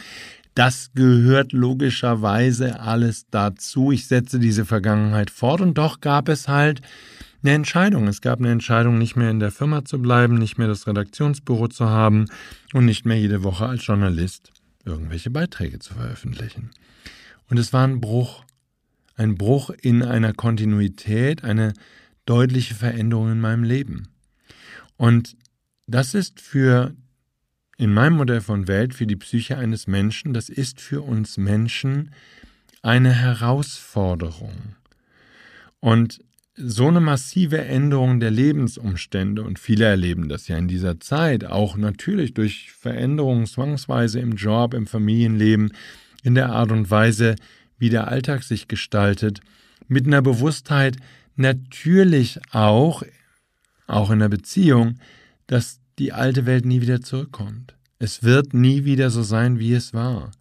Das 0.56 0.92
gehört 0.94 1.54
logischerweise 1.54 2.82
alles 2.82 3.28
dazu. 3.32 3.94
Ich 3.94 4.08
setze 4.08 4.40
diese 4.40 4.66
Vergangenheit 4.66 5.30
fort 5.30 5.62
und 5.62 5.78
doch 5.78 6.02
gab 6.02 6.28
es 6.28 6.50
halt 6.50 6.82
eine 7.44 7.54
Entscheidung. 7.54 8.10
Es 8.10 8.20
gab 8.20 8.40
eine 8.40 8.52
Entscheidung, 8.52 8.98
nicht 8.98 9.16
mehr 9.16 9.32
in 9.32 9.40
der 9.40 9.52
Firma 9.52 9.86
zu 9.86 10.02
bleiben, 10.02 10.36
nicht 10.36 10.58
mehr 10.58 10.68
das 10.68 10.86
Redaktionsbüro 10.86 11.70
zu 11.70 11.90
haben 11.90 12.26
und 12.74 12.84
nicht 12.84 13.06
mehr 13.06 13.18
jede 13.18 13.44
Woche 13.44 13.68
als 13.68 13.88
Journalist 13.88 14.52
irgendwelche 14.86 15.30
Beiträge 15.30 15.80
zu 15.80 15.94
veröffentlichen. 15.94 16.72
Und 17.50 17.58
es 17.58 17.74
war 17.74 17.88
ein 17.88 18.02
Bruch, 18.02 18.44
ein 19.16 19.36
Bruch 19.36 19.70
in 19.70 20.04
einer 20.04 20.34
Kontinuität, 20.34 21.44
eine 21.44 21.74
deutliche 22.26 22.76
Veränderung 22.76 23.32
in 23.32 23.40
meinem 23.40 23.64
Leben. 23.64 24.08
Und 24.98 25.36
das 25.88 26.14
ist 26.14 26.40
für, 26.40 26.96
in 27.78 27.94
meinem 27.94 28.18
Modell 28.18 28.42
von 28.42 28.68
Welt, 28.68 28.94
für 28.94 29.08
die 29.08 29.16
Psyche 29.16 29.58
eines 29.58 29.88
Menschen, 29.88 30.34
das 30.34 30.50
ist 30.50 30.80
für 30.80 31.02
uns 31.02 31.38
Menschen 31.38 32.12
eine 32.82 33.14
Herausforderung. 33.14 34.76
Und 35.80 36.24
so 36.64 36.88
eine 36.88 37.00
massive 37.00 37.60
Änderung 37.60 38.20
der 38.20 38.32
Lebensumstände, 38.32 39.44
und 39.44 39.60
viele 39.60 39.86
erleben 39.86 40.30
das 40.30 40.48
ja 40.48 40.58
in 40.58 40.68
dieser 40.68 41.00
Zeit, 41.00 41.46
auch 41.46 41.78
natürlich 41.78 42.34
durch 42.34 42.72
Veränderungen 42.72 43.46
zwangsweise 43.46 44.20
im 44.20 44.34
Job, 44.36 44.74
im 44.74 44.88
Familienleben, 44.88 45.74
in 46.24 46.36
der 46.36 46.50
Art 46.50 46.72
und 46.72 46.90
Weise, 46.90 47.36
wie 47.78 47.90
der 47.90 48.08
Alltag 48.08 48.44
sich 48.44 48.68
gestaltet, 48.68 49.42
mit 49.88 50.06
einer 50.06 50.22
Bewusstheit 50.22 50.98
natürlich 51.36 52.40
auch, 52.52 53.04
auch 53.88 54.12
in 54.12 54.20
der 54.20 54.30
Beziehung, 54.30 55.00
dass 55.48 55.80
die 56.00 56.14
alte 56.14 56.46
Welt 56.46 56.66
nie 56.66 56.82
wieder 56.82 57.02
zurückkommt. 57.02 57.76
Es 58.00 58.24
wird 58.24 58.54
nie 58.54 58.86
wieder 58.86 59.10
so 59.10 59.24
sein, 59.24 59.60
wie 59.60 59.74
es 59.74 59.94
war. 59.94 60.32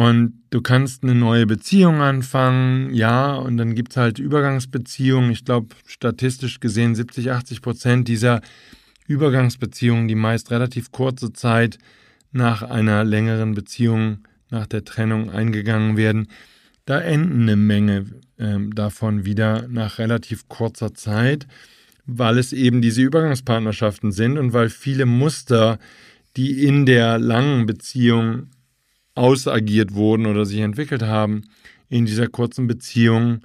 Und 0.00 0.44
du 0.48 0.62
kannst 0.62 1.02
eine 1.02 1.14
neue 1.14 1.46
Beziehung 1.46 2.00
anfangen, 2.00 2.94
ja, 2.94 3.34
und 3.34 3.58
dann 3.58 3.74
gibt 3.74 3.90
es 3.90 3.98
halt 3.98 4.18
Übergangsbeziehungen. 4.18 5.30
Ich 5.30 5.44
glaube, 5.44 5.76
statistisch 5.84 6.58
gesehen 6.58 6.94
70, 6.94 7.30
80 7.30 7.60
Prozent 7.60 8.08
dieser 8.08 8.40
Übergangsbeziehungen, 9.08 10.08
die 10.08 10.14
meist 10.14 10.50
relativ 10.50 10.90
kurze 10.90 11.34
Zeit 11.34 11.76
nach 12.32 12.62
einer 12.62 13.04
längeren 13.04 13.54
Beziehung, 13.54 14.26
nach 14.48 14.66
der 14.66 14.86
Trennung 14.86 15.28
eingegangen 15.28 15.98
werden, 15.98 16.28
da 16.86 16.98
enden 16.98 17.42
eine 17.42 17.56
Menge 17.56 18.06
äh, 18.38 18.56
davon 18.70 19.26
wieder 19.26 19.68
nach 19.68 19.98
relativ 19.98 20.48
kurzer 20.48 20.94
Zeit, 20.94 21.46
weil 22.06 22.38
es 22.38 22.54
eben 22.54 22.80
diese 22.80 23.02
Übergangspartnerschaften 23.02 24.12
sind 24.12 24.38
und 24.38 24.54
weil 24.54 24.70
viele 24.70 25.04
Muster, 25.04 25.78
die 26.38 26.64
in 26.64 26.86
der 26.86 27.18
langen 27.18 27.66
Beziehung 27.66 28.48
ausagiert 29.14 29.94
wurden 29.94 30.26
oder 30.26 30.46
sich 30.46 30.60
entwickelt 30.60 31.02
haben 31.02 31.42
in 31.88 32.06
dieser 32.06 32.28
kurzen 32.28 32.66
Beziehung, 32.66 33.40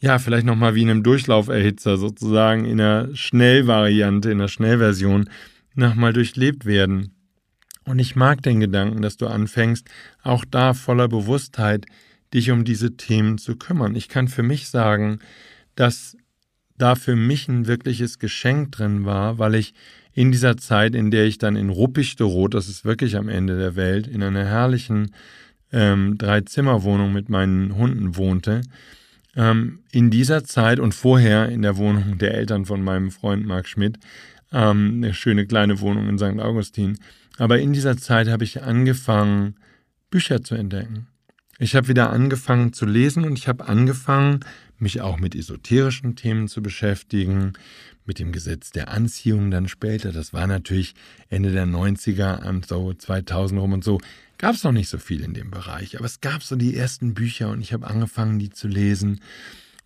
ja, 0.00 0.18
vielleicht 0.18 0.46
nochmal 0.46 0.74
wie 0.74 0.82
in 0.82 0.90
einem 0.90 1.02
Durchlauferhitzer 1.02 1.96
sozusagen 1.96 2.64
in 2.64 2.80
einer 2.80 3.14
Schnellvariante, 3.14 4.30
in 4.30 4.38
der 4.38 4.48
Schnellversion 4.48 5.30
nochmal 5.74 6.12
durchlebt 6.12 6.66
werden. 6.66 7.12
Und 7.84 7.98
ich 7.98 8.16
mag 8.16 8.42
den 8.42 8.60
Gedanken, 8.60 9.02
dass 9.02 9.16
du 9.16 9.26
anfängst, 9.26 9.88
auch 10.22 10.44
da 10.44 10.74
voller 10.74 11.08
Bewusstheit 11.08 11.86
dich 12.32 12.50
um 12.50 12.64
diese 12.64 12.96
Themen 12.96 13.38
zu 13.38 13.56
kümmern. 13.56 13.94
Ich 13.94 14.08
kann 14.08 14.28
für 14.28 14.42
mich 14.42 14.68
sagen, 14.68 15.20
dass 15.74 16.16
da 16.76 16.96
für 16.96 17.16
mich 17.16 17.48
ein 17.48 17.66
wirkliches 17.66 18.18
Geschenk 18.18 18.72
drin 18.72 19.04
war, 19.04 19.38
weil 19.38 19.54
ich 19.54 19.74
in 20.14 20.30
dieser 20.30 20.56
Zeit, 20.56 20.94
in 20.94 21.10
der 21.10 21.24
ich 21.24 21.38
dann 21.38 21.56
in 21.56 21.70
Ruppichteroth, 21.70 22.54
das 22.54 22.68
ist 22.68 22.84
wirklich 22.84 23.16
am 23.16 23.28
Ende 23.28 23.58
der 23.58 23.76
Welt, 23.76 24.06
in 24.06 24.22
einer 24.22 24.44
herrlichen 24.44 25.12
ähm, 25.72 26.16
Dreizimmerwohnung 26.16 27.12
mit 27.12 27.28
meinen 27.28 27.76
Hunden 27.76 28.16
wohnte, 28.16 28.62
ähm, 29.36 29.80
in 29.90 30.10
dieser 30.10 30.44
Zeit 30.44 30.78
und 30.78 30.94
vorher 30.94 31.48
in 31.48 31.62
der 31.62 31.76
Wohnung 31.76 32.18
der 32.18 32.34
Eltern 32.34 32.64
von 32.64 32.82
meinem 32.82 33.10
Freund 33.10 33.44
Marc 33.44 33.66
Schmidt, 33.66 33.98
ähm, 34.52 35.00
eine 35.02 35.14
schöne 35.14 35.46
kleine 35.46 35.80
Wohnung 35.80 36.08
in 36.08 36.16
St. 36.16 36.38
Augustin, 36.38 36.96
aber 37.36 37.58
in 37.58 37.72
dieser 37.72 37.96
Zeit 37.96 38.28
habe 38.28 38.44
ich 38.44 38.62
angefangen, 38.62 39.56
Bücher 40.10 40.44
zu 40.44 40.54
entdecken. 40.54 41.08
Ich 41.58 41.76
habe 41.76 41.88
wieder 41.88 42.10
angefangen 42.10 42.72
zu 42.72 42.84
lesen 42.84 43.24
und 43.24 43.38
ich 43.38 43.46
habe 43.46 43.68
angefangen, 43.68 44.40
mich 44.78 45.00
auch 45.00 45.18
mit 45.18 45.34
esoterischen 45.34 46.16
Themen 46.16 46.48
zu 46.48 46.62
beschäftigen, 46.62 47.52
mit 48.06 48.18
dem 48.18 48.32
Gesetz 48.32 48.70
der 48.70 48.88
Anziehung 48.88 49.50
dann 49.50 49.68
später. 49.68 50.12
Das 50.12 50.32
war 50.32 50.46
natürlich 50.46 50.94
Ende 51.28 51.52
der 51.52 51.66
90er 51.66 52.40
an 52.40 52.62
so 52.62 52.92
2000 52.92 53.60
rum 53.60 53.72
und 53.72 53.84
so. 53.84 54.00
Gab 54.36 54.56
es 54.56 54.64
noch 54.64 54.72
nicht 54.72 54.88
so 54.88 54.98
viel 54.98 55.22
in 55.22 55.32
dem 55.32 55.50
Bereich, 55.50 55.96
aber 55.96 56.06
es 56.06 56.20
gab 56.20 56.42
so 56.42 56.56
die 56.56 56.76
ersten 56.76 57.14
Bücher 57.14 57.50
und 57.50 57.60
ich 57.60 57.72
habe 57.72 57.86
angefangen, 57.86 58.38
die 58.40 58.50
zu 58.50 58.66
lesen 58.66 59.20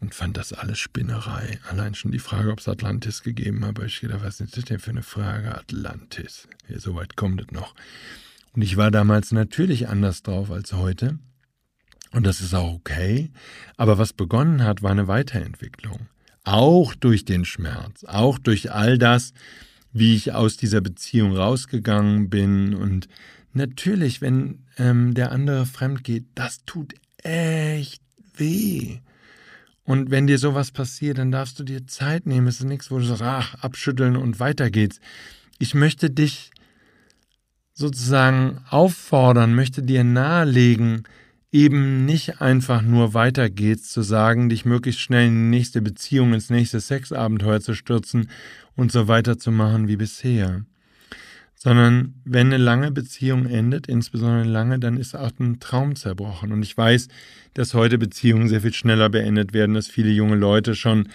und 0.00 0.14
fand 0.14 0.36
das 0.36 0.54
alles 0.54 0.78
Spinnerei. 0.78 1.60
Allein 1.68 1.94
schon 1.94 2.12
die 2.12 2.18
Frage, 2.18 2.50
ob 2.50 2.60
es 2.60 2.68
Atlantis 2.68 3.22
gegeben 3.22 3.64
hat. 3.64 3.78
Ich 3.80 4.00
gedacht, 4.00 4.22
was 4.22 4.40
ist 4.40 4.56
das 4.56 4.64
denn 4.64 4.78
für 4.78 4.90
eine 4.90 5.02
Frage? 5.02 5.54
Atlantis. 5.54 6.48
Ja, 6.68 6.78
so 6.78 6.94
weit 6.94 7.16
kommt 7.16 7.42
es 7.42 7.50
noch. 7.50 7.74
Und 8.54 8.62
ich 8.62 8.76
war 8.76 8.90
damals 8.90 9.32
natürlich 9.32 9.88
anders 9.88 10.22
drauf 10.22 10.50
als 10.50 10.72
heute. 10.72 11.18
Und 12.12 12.26
das 12.26 12.40
ist 12.40 12.54
auch 12.54 12.72
okay. 12.74 13.30
Aber 13.76 13.98
was 13.98 14.12
begonnen 14.12 14.64
hat, 14.64 14.82
war 14.82 14.90
eine 14.90 15.08
Weiterentwicklung 15.08 16.08
auch 16.48 16.94
durch 16.94 17.26
den 17.26 17.44
Schmerz, 17.44 18.04
auch 18.04 18.38
durch 18.38 18.72
all 18.72 18.96
das, 18.96 19.34
wie 19.92 20.16
ich 20.16 20.32
aus 20.32 20.56
dieser 20.56 20.80
Beziehung 20.80 21.36
rausgegangen 21.36 22.30
bin. 22.30 22.74
Und 22.74 23.06
natürlich, 23.52 24.22
wenn 24.22 24.60
ähm, 24.78 25.12
der 25.12 25.30
andere 25.32 25.66
fremd 25.66 26.04
geht, 26.04 26.24
das 26.34 26.64
tut 26.64 26.94
echt 27.22 28.00
weh. 28.34 29.00
Und 29.84 30.10
wenn 30.10 30.26
dir 30.26 30.38
sowas 30.38 30.70
passiert, 30.70 31.18
dann 31.18 31.32
darfst 31.32 31.58
du 31.58 31.64
dir 31.64 31.86
Zeit 31.86 32.26
nehmen. 32.26 32.46
Es 32.46 32.60
ist 32.60 32.66
nichts, 32.66 32.90
wo 32.90 32.98
du 32.98 33.04
sagst, 33.04 33.22
ach, 33.22 33.54
abschütteln 33.56 34.16
und 34.16 34.40
weiter 34.40 34.70
geht's. 34.70 35.00
Ich 35.58 35.74
möchte 35.74 36.08
dich 36.08 36.50
sozusagen 37.74 38.60
auffordern, 38.70 39.54
möchte 39.54 39.82
dir 39.82 40.02
nahelegen, 40.02 41.02
eben 41.50 42.04
nicht 42.04 42.40
einfach 42.40 42.82
nur 42.82 43.14
weitergeht, 43.14 43.84
zu 43.84 44.02
sagen, 44.02 44.48
dich 44.48 44.64
möglichst 44.64 45.00
schnell 45.00 45.28
in 45.28 45.34
die 45.34 45.56
nächste 45.56 45.80
Beziehung, 45.80 46.34
ins 46.34 46.50
nächste 46.50 46.80
Sexabenteuer 46.80 47.60
zu 47.60 47.74
stürzen 47.74 48.28
und 48.76 48.92
so 48.92 49.08
weiter 49.08 49.38
zu 49.38 49.50
machen 49.50 49.88
wie 49.88 49.96
bisher. 49.96 50.64
Sondern 51.54 52.14
wenn 52.24 52.48
eine 52.48 52.58
lange 52.58 52.92
Beziehung 52.92 53.46
endet, 53.46 53.88
insbesondere 53.88 54.44
lange, 54.44 54.78
dann 54.78 54.96
ist 54.96 55.16
auch 55.16 55.32
ein 55.40 55.58
Traum 55.58 55.96
zerbrochen. 55.96 56.52
Und 56.52 56.62
ich 56.62 56.76
weiß, 56.76 57.08
dass 57.54 57.74
heute 57.74 57.98
Beziehungen 57.98 58.48
sehr 58.48 58.60
viel 58.60 58.74
schneller 58.74 59.08
beendet 59.08 59.52
werden, 59.52 59.74
dass 59.74 59.88
viele 59.88 60.10
junge 60.10 60.36
Leute 60.36 60.76
schon 60.76 61.08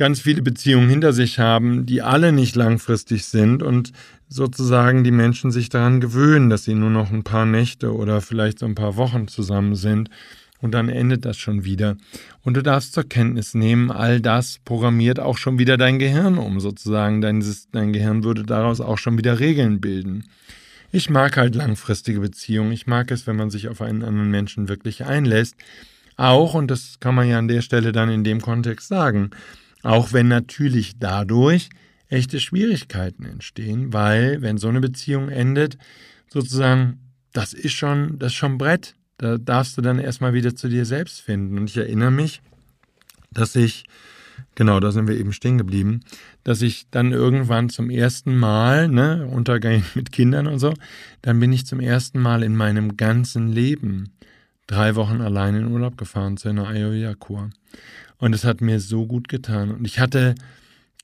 ganz 0.00 0.22
viele 0.22 0.40
Beziehungen 0.40 0.88
hinter 0.88 1.12
sich 1.12 1.38
haben, 1.38 1.84
die 1.84 2.00
alle 2.00 2.32
nicht 2.32 2.56
langfristig 2.56 3.26
sind 3.26 3.62
und 3.62 3.92
sozusagen 4.30 5.04
die 5.04 5.10
Menschen 5.10 5.50
sich 5.50 5.68
daran 5.68 6.00
gewöhnen, 6.00 6.48
dass 6.48 6.64
sie 6.64 6.74
nur 6.74 6.88
noch 6.88 7.12
ein 7.12 7.22
paar 7.22 7.44
Nächte 7.44 7.94
oder 7.94 8.22
vielleicht 8.22 8.60
so 8.60 8.66
ein 8.66 8.74
paar 8.74 8.96
Wochen 8.96 9.28
zusammen 9.28 9.74
sind 9.74 10.08
und 10.62 10.72
dann 10.72 10.88
endet 10.88 11.26
das 11.26 11.36
schon 11.36 11.64
wieder. 11.64 11.98
Und 12.40 12.56
du 12.56 12.62
darfst 12.62 12.94
zur 12.94 13.04
Kenntnis 13.04 13.52
nehmen, 13.52 13.90
all 13.90 14.22
das 14.22 14.58
programmiert 14.64 15.20
auch 15.20 15.36
schon 15.36 15.58
wieder 15.58 15.76
dein 15.76 15.98
Gehirn 15.98 16.38
um, 16.38 16.60
sozusagen. 16.60 17.20
Dein, 17.20 17.44
dein 17.72 17.92
Gehirn 17.92 18.24
würde 18.24 18.44
daraus 18.44 18.80
auch 18.80 18.96
schon 18.96 19.18
wieder 19.18 19.38
Regeln 19.38 19.82
bilden. 19.82 20.24
Ich 20.92 21.10
mag 21.10 21.36
halt 21.36 21.54
langfristige 21.54 22.20
Beziehungen. 22.20 22.72
Ich 22.72 22.86
mag 22.86 23.10
es, 23.10 23.26
wenn 23.26 23.36
man 23.36 23.50
sich 23.50 23.68
auf 23.68 23.82
einen 23.82 24.02
anderen 24.02 24.30
Menschen 24.30 24.70
wirklich 24.70 25.04
einlässt. 25.04 25.56
Auch, 26.16 26.54
und 26.54 26.70
das 26.70 27.00
kann 27.00 27.14
man 27.14 27.28
ja 27.28 27.38
an 27.38 27.48
der 27.48 27.60
Stelle 27.60 27.92
dann 27.92 28.08
in 28.08 28.24
dem 28.24 28.40
Kontext 28.40 28.88
sagen, 28.88 29.30
auch 29.82 30.12
wenn 30.12 30.28
natürlich 30.28 30.98
dadurch 30.98 31.70
echte 32.08 32.40
Schwierigkeiten 32.40 33.24
entstehen, 33.24 33.92
weil 33.92 34.42
wenn 34.42 34.58
so 34.58 34.68
eine 34.68 34.80
Beziehung 34.80 35.28
endet, 35.28 35.78
sozusagen, 36.28 36.98
das 37.32 37.52
ist 37.52 37.72
schon, 37.72 38.18
das 38.18 38.32
ist 38.32 38.38
schon 38.38 38.58
Brett. 38.58 38.94
Da 39.18 39.38
darfst 39.38 39.76
du 39.76 39.82
dann 39.82 39.98
erstmal 39.98 40.32
wieder 40.32 40.56
zu 40.56 40.68
dir 40.68 40.84
selbst 40.84 41.20
finden. 41.20 41.58
Und 41.58 41.68
ich 41.68 41.76
erinnere 41.76 42.10
mich, 42.10 42.40
dass 43.30 43.54
ich, 43.54 43.84
genau, 44.54 44.80
da 44.80 44.90
sind 44.90 45.08
wir 45.08 45.16
eben 45.16 45.32
stehen 45.32 45.58
geblieben, 45.58 46.00
dass 46.42 46.62
ich 46.62 46.86
dann 46.90 47.12
irgendwann 47.12 47.68
zum 47.68 47.90
ersten 47.90 48.36
Mal, 48.36 48.88
ne, 48.88 49.26
Untergang 49.26 49.84
mit 49.94 50.10
Kindern 50.10 50.46
und 50.46 50.58
so, 50.58 50.74
dann 51.22 51.38
bin 51.38 51.52
ich 51.52 51.66
zum 51.66 51.80
ersten 51.80 52.18
Mal 52.18 52.42
in 52.42 52.56
meinem 52.56 52.96
ganzen 52.96 53.52
Leben 53.52 54.10
drei 54.70 54.94
Wochen 54.94 55.20
allein 55.20 55.56
in 55.56 55.66
Urlaub 55.66 55.96
gefahren 55.98 56.36
zu 56.36 56.48
einer 56.48 56.68
Ayurveda-Kur. 56.68 57.50
Und 58.18 58.34
es 58.34 58.44
hat 58.44 58.60
mir 58.60 58.78
so 58.80 59.06
gut 59.06 59.28
getan. 59.28 59.72
Und 59.72 59.84
ich 59.84 59.98
hatte 59.98 60.34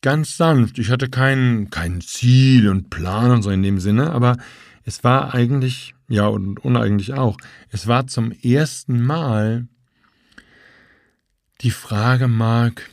ganz 0.02 0.36
sanft. 0.36 0.78
Ich 0.78 0.90
hatte 0.90 1.08
kein, 1.08 1.68
kein 1.70 2.00
Ziel 2.00 2.68
und 2.68 2.90
Plan 2.90 3.30
und 3.30 3.42
so 3.42 3.50
in 3.50 3.62
dem 3.62 3.80
Sinne, 3.80 4.12
aber 4.12 4.36
es 4.84 5.02
war 5.02 5.34
eigentlich, 5.34 5.94
ja 6.08 6.28
und 6.28 6.64
uneigentlich 6.64 7.14
auch, 7.14 7.36
es 7.70 7.88
war 7.88 8.06
zum 8.06 8.30
ersten 8.30 9.02
Mal 9.02 9.66
die 11.62 11.72
Frage, 11.72 12.28
Mark, 12.28 12.88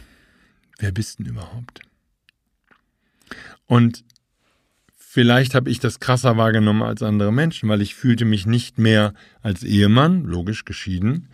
wer 0.80 0.92
bist 0.92 1.20
denn 1.20 1.28
überhaupt? 1.28 1.82
Und 3.68 4.04
vielleicht 5.14 5.54
habe 5.54 5.70
ich 5.70 5.80
das 5.80 6.00
krasser 6.00 6.38
wahrgenommen 6.38 6.82
als 6.82 7.04
andere 7.04 7.32
Menschen, 7.32 7.70
weil 7.70 7.84
ich 7.84 7.94
fühlte 7.94 8.26
mich 8.26 8.48
nicht 8.48 8.80
mehr 8.80 9.14
als 9.44 9.62
Ehemann, 9.62 10.24
logisch 10.24 10.66
geschieden. 10.66 11.28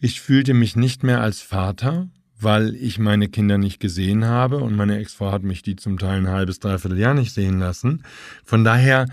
Ich 0.00 0.20
fühlte 0.20 0.52
mich 0.52 0.74
nicht 0.74 1.04
mehr 1.04 1.20
als 1.20 1.40
Vater, 1.40 2.08
weil 2.40 2.74
ich 2.74 2.98
meine 2.98 3.28
Kinder 3.28 3.56
nicht 3.56 3.78
gesehen 3.78 4.24
habe 4.24 4.56
und 4.56 4.74
meine 4.74 4.98
Ex-Frau 4.98 5.30
hat 5.30 5.44
mich 5.44 5.62
die 5.62 5.76
zum 5.76 5.96
Teil 5.96 6.18
ein 6.18 6.28
halbes, 6.28 6.58
dreiviertel 6.58 6.98
Jahr 6.98 7.14
nicht 7.14 7.32
sehen 7.32 7.60
lassen. 7.60 8.02
Von 8.44 8.64
daher 8.64 9.06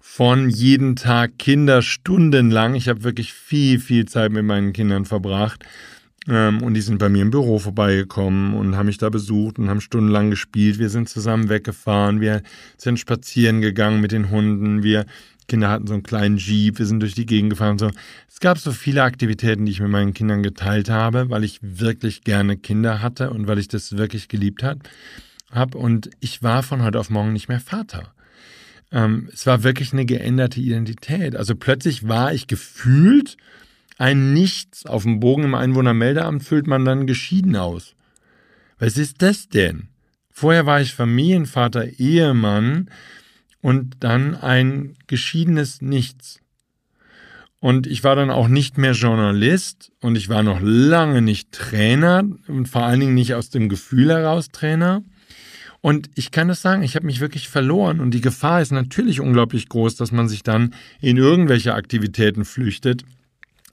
von 0.00 0.50
jeden 0.50 0.96
Tag 0.96 1.38
Kinder 1.38 1.80
stundenlang. 1.80 2.74
Ich 2.74 2.88
habe 2.88 3.04
wirklich 3.04 3.32
viel, 3.32 3.78
viel 3.78 4.06
Zeit 4.06 4.32
mit 4.32 4.44
meinen 4.44 4.72
Kindern 4.72 5.04
verbracht. 5.04 5.64
Ähm, 6.30 6.62
und 6.62 6.74
die 6.74 6.80
sind 6.80 6.98
bei 6.98 7.08
mir 7.08 7.22
im 7.22 7.30
Büro 7.30 7.58
vorbeigekommen 7.58 8.54
und 8.54 8.76
haben 8.76 8.86
mich 8.86 8.98
da 8.98 9.10
besucht 9.10 9.58
und 9.58 9.68
haben 9.68 9.80
stundenlang 9.80 10.30
gespielt. 10.30 10.78
Wir 10.78 10.88
sind 10.88 11.08
zusammen 11.08 11.48
weggefahren, 11.48 12.20
wir 12.20 12.42
sind 12.76 13.00
spazieren 13.00 13.60
gegangen 13.60 14.00
mit 14.00 14.12
den 14.12 14.30
Hunden, 14.30 14.82
wir 14.84 15.06
Kinder 15.48 15.68
hatten 15.68 15.88
so 15.88 15.94
einen 15.94 16.04
kleinen 16.04 16.36
Jeep, 16.36 16.78
wir 16.78 16.86
sind 16.86 17.00
durch 17.00 17.14
die 17.14 17.26
Gegend 17.26 17.50
gefahren 17.50 17.76
so. 17.76 17.90
Es 18.28 18.38
gab 18.38 18.58
so 18.58 18.70
viele 18.70 19.02
Aktivitäten, 19.02 19.66
die 19.66 19.72
ich 19.72 19.80
mit 19.80 19.90
meinen 19.90 20.14
Kindern 20.14 20.44
geteilt 20.44 20.88
habe, 20.88 21.28
weil 21.28 21.42
ich 21.42 21.58
wirklich 21.60 22.22
gerne 22.22 22.56
Kinder 22.56 23.02
hatte 23.02 23.30
und 23.30 23.48
weil 23.48 23.58
ich 23.58 23.66
das 23.66 23.96
wirklich 23.96 24.28
geliebt 24.28 24.62
habe. 24.62 25.76
Und 25.76 26.10
ich 26.20 26.44
war 26.44 26.62
von 26.62 26.84
heute 26.84 27.00
auf 27.00 27.10
morgen 27.10 27.32
nicht 27.32 27.48
mehr 27.48 27.58
Vater. 27.58 28.14
Ähm, 28.92 29.28
es 29.32 29.44
war 29.44 29.64
wirklich 29.64 29.92
eine 29.92 30.06
geänderte 30.06 30.60
Identität. 30.60 31.34
Also 31.34 31.56
plötzlich 31.56 32.06
war 32.06 32.32
ich 32.32 32.46
gefühlt 32.46 33.36
ein 34.00 34.32
Nichts. 34.32 34.86
Auf 34.86 35.02
dem 35.02 35.20
Bogen 35.20 35.44
im 35.44 35.54
Einwohnermeldeamt 35.54 36.42
füllt 36.42 36.66
man 36.66 36.84
dann 36.84 37.06
geschieden 37.06 37.54
aus. 37.56 37.94
Was 38.78 38.96
ist 38.96 39.20
das 39.22 39.48
denn? 39.48 39.88
Vorher 40.30 40.64
war 40.64 40.80
ich 40.80 40.94
Familienvater, 40.94 41.86
Ehemann, 41.98 42.88
und 43.60 43.96
dann 44.00 44.34
ein 44.34 44.96
geschiedenes 45.06 45.82
Nichts. 45.82 46.40
Und 47.58 47.86
ich 47.86 48.02
war 48.02 48.16
dann 48.16 48.30
auch 48.30 48.48
nicht 48.48 48.78
mehr 48.78 48.92
Journalist 48.92 49.92
und 50.00 50.16
ich 50.16 50.30
war 50.30 50.42
noch 50.42 50.60
lange 50.62 51.20
nicht 51.20 51.52
Trainer 51.52 52.24
und 52.48 52.70
vor 52.70 52.84
allen 52.84 53.00
Dingen 53.00 53.14
nicht 53.14 53.34
aus 53.34 53.50
dem 53.50 53.68
Gefühl 53.68 54.08
heraus 54.08 54.48
Trainer. 54.48 55.02
Und 55.82 56.08
ich 56.14 56.30
kann 56.30 56.48
das 56.48 56.62
sagen, 56.62 56.82
ich 56.82 56.96
habe 56.96 57.04
mich 57.04 57.20
wirklich 57.20 57.50
verloren 57.50 58.00
und 58.00 58.12
die 58.12 58.22
Gefahr 58.22 58.62
ist 58.62 58.72
natürlich 58.72 59.20
unglaublich 59.20 59.68
groß, 59.68 59.96
dass 59.96 60.10
man 60.10 60.26
sich 60.26 60.42
dann 60.42 60.74
in 61.02 61.18
irgendwelche 61.18 61.74
Aktivitäten 61.74 62.46
flüchtet. 62.46 63.04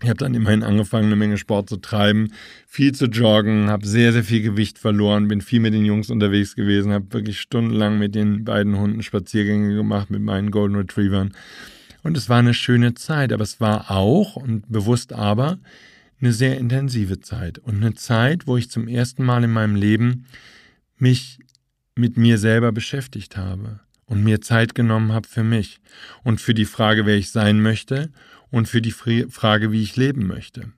Ich 0.01 0.09
habe 0.09 0.17
dann 0.17 0.35
immerhin 0.35 0.61
angefangen, 0.61 1.07
eine 1.07 1.15
Menge 1.15 1.37
Sport 1.37 1.69
zu 1.69 1.77
treiben, 1.77 2.31
viel 2.67 2.93
zu 2.93 3.05
joggen, 3.05 3.69
habe 3.69 3.87
sehr, 3.87 4.13
sehr 4.13 4.23
viel 4.23 4.41
Gewicht 4.41 4.77
verloren, 4.77 5.27
bin 5.27 5.41
viel 5.41 5.59
mit 5.59 5.73
den 5.73 5.85
Jungs 5.85 6.11
unterwegs 6.11 6.55
gewesen, 6.55 6.91
habe 6.91 7.11
wirklich 7.13 7.39
stundenlang 7.39 7.97
mit 7.97 8.13
den 8.13 8.45
beiden 8.45 8.77
Hunden 8.77 9.01
Spaziergänge 9.01 9.75
gemacht, 9.75 10.11
mit 10.11 10.21
meinen 10.21 10.51
Golden 10.51 10.75
Retrievern. 10.75 11.33
Und 12.03 12.15
es 12.15 12.29
war 12.29 12.39
eine 12.39 12.53
schöne 12.53 12.93
Zeit, 12.93 13.33
aber 13.33 13.43
es 13.43 13.59
war 13.59 13.89
auch, 13.89 14.35
und 14.35 14.71
bewusst 14.71 15.13
aber, 15.13 15.57
eine 16.21 16.31
sehr 16.31 16.57
intensive 16.57 17.19
Zeit. 17.19 17.57
Und 17.57 17.77
eine 17.77 17.95
Zeit, 17.95 18.45
wo 18.45 18.55
ich 18.55 18.69
zum 18.69 18.87
ersten 18.87 19.23
Mal 19.23 19.43
in 19.43 19.51
meinem 19.51 19.75
Leben 19.75 20.25
mich 20.97 21.39
mit 21.95 22.17
mir 22.17 22.37
selber 22.37 22.71
beschäftigt 22.71 23.35
habe 23.35 23.79
und 24.05 24.23
mir 24.23 24.41
Zeit 24.41 24.75
genommen 24.75 25.11
habe 25.11 25.27
für 25.27 25.43
mich 25.43 25.79
und 26.23 26.39
für 26.39 26.53
die 26.53 26.65
Frage, 26.65 27.05
wer 27.05 27.15
ich 27.15 27.31
sein 27.31 27.61
möchte 27.61 28.11
und 28.51 28.67
für 28.67 28.81
die 28.81 28.91
Frage, 28.91 29.71
wie 29.71 29.81
ich 29.81 29.95
leben 29.95 30.27
möchte. 30.27 30.71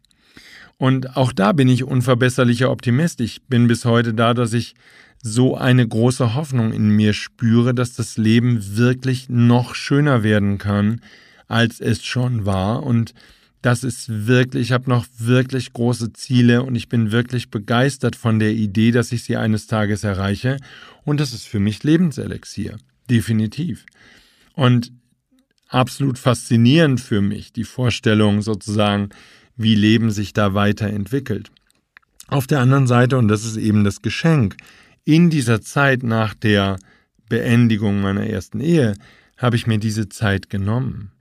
Und 0.78 1.18
auch 1.18 1.34
da 1.34 1.52
bin 1.52 1.68
ich 1.68 1.84
unverbesserlicher 1.84 2.72
Optimist. 2.72 3.20
Ich 3.20 3.44
bin 3.44 3.68
bis 3.68 3.84
heute 3.86 4.14
da, 4.14 4.34
dass 4.34 4.54
ich 4.54 4.76
so 5.22 5.58
eine 5.58 5.86
große 5.86 6.34
Hoffnung 6.34 6.72
in 6.72 6.90
mir 6.90 7.14
spüre, 7.14 7.74
dass 7.74 7.94
das 7.94 8.18
Leben 8.18 8.78
wirklich 8.78 9.28
noch 9.28 9.76
schöner 9.76 10.24
werden 10.24 10.58
kann, 10.58 11.02
als 11.48 11.82
es 11.82 12.06
schon 12.06 12.46
war. 12.46 12.84
Und 12.84 13.14
das 13.62 13.84
ist 13.84 14.28
wirklich, 14.28 14.68
ich 14.68 14.72
habe 14.72 14.90
noch 14.90 15.06
wirklich 15.18 15.74
große 15.74 16.14
Ziele 16.14 16.64
und 16.64 16.76
ich 16.76 16.88
bin 16.88 17.12
wirklich 17.12 17.50
begeistert 17.50 18.16
von 18.16 18.40
der 18.40 18.52
Idee, 18.52 18.92
dass 18.92 19.12
ich 19.12 19.24
sie 19.24 19.36
eines 19.36 19.68
Tages 19.68 20.06
erreiche. 20.06 20.58
Und 21.04 21.20
das 21.20 21.34
ist 21.34 21.46
für 21.46 21.60
mich 21.60 21.84
Lebenselixier. 21.84 22.78
Definitiv. 23.10 23.86
Und 24.54 24.94
absolut 25.70 26.18
faszinierend 26.18 27.00
für 27.00 27.22
mich, 27.22 27.54
die 27.54 27.64
Vorstellung 27.64 28.42
sozusagen, 28.42 29.10
wie 29.56 29.76
Leben 29.76 30.12
sich 30.12 30.34
da 30.34 30.54
weiterentwickelt. 30.54 31.52
Auf 32.28 32.48
der 32.48 32.60
anderen 32.60 32.88
Seite, 32.88 33.18
und 33.18 33.28
das 33.28 33.46
ist 33.46 33.58
eben 33.58 33.84
das 33.84 34.02
Geschenk, 34.02 34.58
in 35.06 35.30
dieser 35.30 35.62
Zeit 35.62 36.04
nach 36.04 36.34
der 36.34 36.78
Beendigung 37.30 38.02
meiner 38.02 38.26
ersten 38.26 38.60
Ehe 38.60 38.96
habe 39.38 39.56
ich 39.56 39.68
mir 39.68 39.78
diese 39.80 40.10
Zeit 40.10 40.50
genommen. 40.50 41.12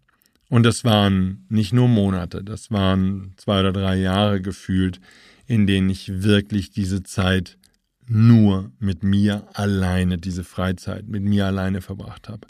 Und 0.49 0.65
das 0.65 0.83
waren 0.83 1.45
nicht 1.51 1.73
nur 1.73 1.89
Monate, 1.89 2.43
das 2.43 2.71
waren 2.71 3.35
zwei 3.37 3.61
oder 3.61 3.73
drei 3.73 3.97
Jahre 3.97 4.41
gefühlt, 4.41 4.99
in 5.47 5.67
denen 5.67 5.91
ich 5.91 6.23
wirklich 6.23 6.71
diese 6.71 7.03
Zeit 7.03 7.59
nur 8.07 8.73
mit 8.79 9.03
mir 9.03 9.47
alleine, 9.53 10.17
diese 10.17 10.45
Freizeit 10.45 11.07
mit 11.07 11.23
mir 11.23 11.47
alleine 11.47 11.83
verbracht 11.83 12.29
habe 12.31 12.47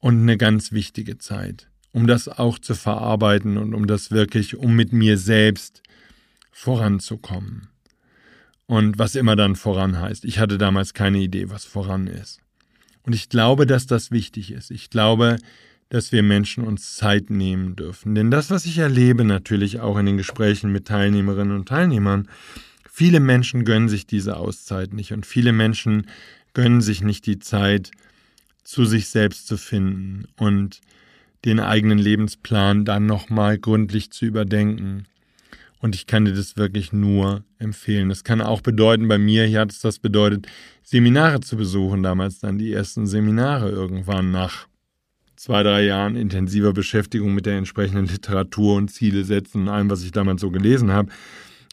und 0.00 0.22
eine 0.22 0.36
ganz 0.36 0.72
wichtige 0.72 1.18
Zeit, 1.18 1.68
um 1.92 2.06
das 2.06 2.28
auch 2.28 2.58
zu 2.58 2.74
verarbeiten 2.74 3.56
und 3.58 3.74
um 3.74 3.86
das 3.86 4.10
wirklich, 4.10 4.56
um 4.56 4.74
mit 4.76 4.92
mir 4.92 5.18
selbst 5.18 5.82
voranzukommen. 6.52 7.68
Und 8.66 8.98
was 8.98 9.14
immer 9.14 9.34
dann 9.34 9.56
voran 9.56 9.98
heißt. 9.98 10.24
Ich 10.26 10.38
hatte 10.38 10.58
damals 10.58 10.92
keine 10.92 11.18
Idee, 11.18 11.48
was 11.48 11.64
voran 11.64 12.06
ist. 12.06 12.40
Und 13.02 13.14
ich 13.14 13.30
glaube, 13.30 13.66
dass 13.66 13.86
das 13.86 14.10
wichtig 14.10 14.50
ist. 14.50 14.70
Ich 14.70 14.90
glaube, 14.90 15.38
dass 15.88 16.12
wir 16.12 16.22
Menschen 16.22 16.64
uns 16.64 16.96
Zeit 16.96 17.30
nehmen 17.30 17.76
dürfen. 17.76 18.14
Denn 18.14 18.30
das, 18.30 18.50
was 18.50 18.66
ich 18.66 18.76
erlebe, 18.76 19.24
natürlich 19.24 19.80
auch 19.80 19.96
in 19.96 20.04
den 20.04 20.18
Gesprächen 20.18 20.70
mit 20.70 20.86
Teilnehmerinnen 20.86 21.56
und 21.56 21.68
Teilnehmern, 21.68 22.28
viele 22.90 23.20
Menschen 23.20 23.64
gönnen 23.64 23.88
sich 23.88 24.06
diese 24.06 24.36
Auszeit 24.36 24.92
nicht 24.92 25.12
und 25.12 25.24
viele 25.24 25.52
Menschen 25.52 26.06
gönnen 26.52 26.82
sich 26.82 27.02
nicht 27.02 27.24
die 27.24 27.38
Zeit, 27.38 27.90
zu 28.68 28.84
sich 28.84 29.08
selbst 29.08 29.46
zu 29.46 29.56
finden 29.56 30.26
und 30.36 30.82
den 31.46 31.58
eigenen 31.58 31.96
Lebensplan 31.96 32.84
dann 32.84 33.06
nochmal 33.06 33.56
gründlich 33.56 34.10
zu 34.10 34.26
überdenken. 34.26 35.04
Und 35.78 35.94
ich 35.94 36.06
kann 36.06 36.26
dir 36.26 36.34
das 36.34 36.58
wirklich 36.58 36.92
nur 36.92 37.44
empfehlen. 37.58 38.10
Das 38.10 38.24
kann 38.24 38.42
auch 38.42 38.60
bedeuten, 38.60 39.08
bei 39.08 39.16
mir 39.16 39.46
hier 39.46 39.60
hat 39.60 39.72
es 39.72 39.80
das 39.80 39.98
bedeutet, 39.98 40.48
Seminare 40.82 41.40
zu 41.40 41.56
besuchen, 41.56 42.02
damals 42.02 42.40
dann 42.40 42.58
die 42.58 42.70
ersten 42.70 43.06
Seminare 43.06 43.70
irgendwann 43.70 44.32
nach 44.32 44.68
zwei, 45.36 45.62
drei 45.62 45.84
Jahren 45.84 46.14
intensiver 46.14 46.74
Beschäftigung 46.74 47.34
mit 47.34 47.46
der 47.46 47.56
entsprechenden 47.56 48.04
Literatur 48.06 48.76
und 48.76 48.90
Ziele 48.90 49.24
setzen 49.24 49.62
und 49.62 49.68
allem, 49.70 49.88
was 49.88 50.02
ich 50.02 50.12
damals 50.12 50.42
so 50.42 50.50
gelesen 50.50 50.92
habe. 50.92 51.10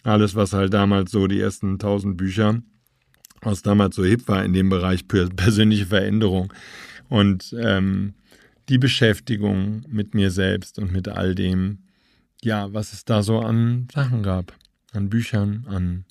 Alles, 0.04 0.36
was 0.36 0.54
halt 0.54 0.74
damals 0.74 1.12
so 1.12 1.28
die 1.28 1.42
ersten 1.42 1.78
tausend 1.78 2.16
Bücher 2.16 2.62
was 3.46 3.62
damals 3.62 3.96
so 3.96 4.04
hip 4.04 4.28
war 4.28 4.44
in 4.44 4.54
dem 4.54 4.70
Bereich 4.70 5.08
persönliche 5.08 5.86
Veränderung 5.88 6.54
und 7.10 7.56
ähm, 7.60 8.14
die 8.70 8.78
Beschäftigung 8.78 9.84
mit 9.88 10.14
mir 10.14 10.32
selbst 10.32 10.80
und 10.80 10.92
mit 10.92 11.08
all 11.08 11.36
dem, 11.36 11.80
ja, 12.42 12.74
was 12.74 12.94
es 12.94 13.06
da 13.06 13.22
so 13.22 13.40
an 13.40 13.88
Sachen 13.94 14.24
gab, 14.24 14.54
an 14.92 15.10
Büchern, 15.10 15.66
an 15.68 16.06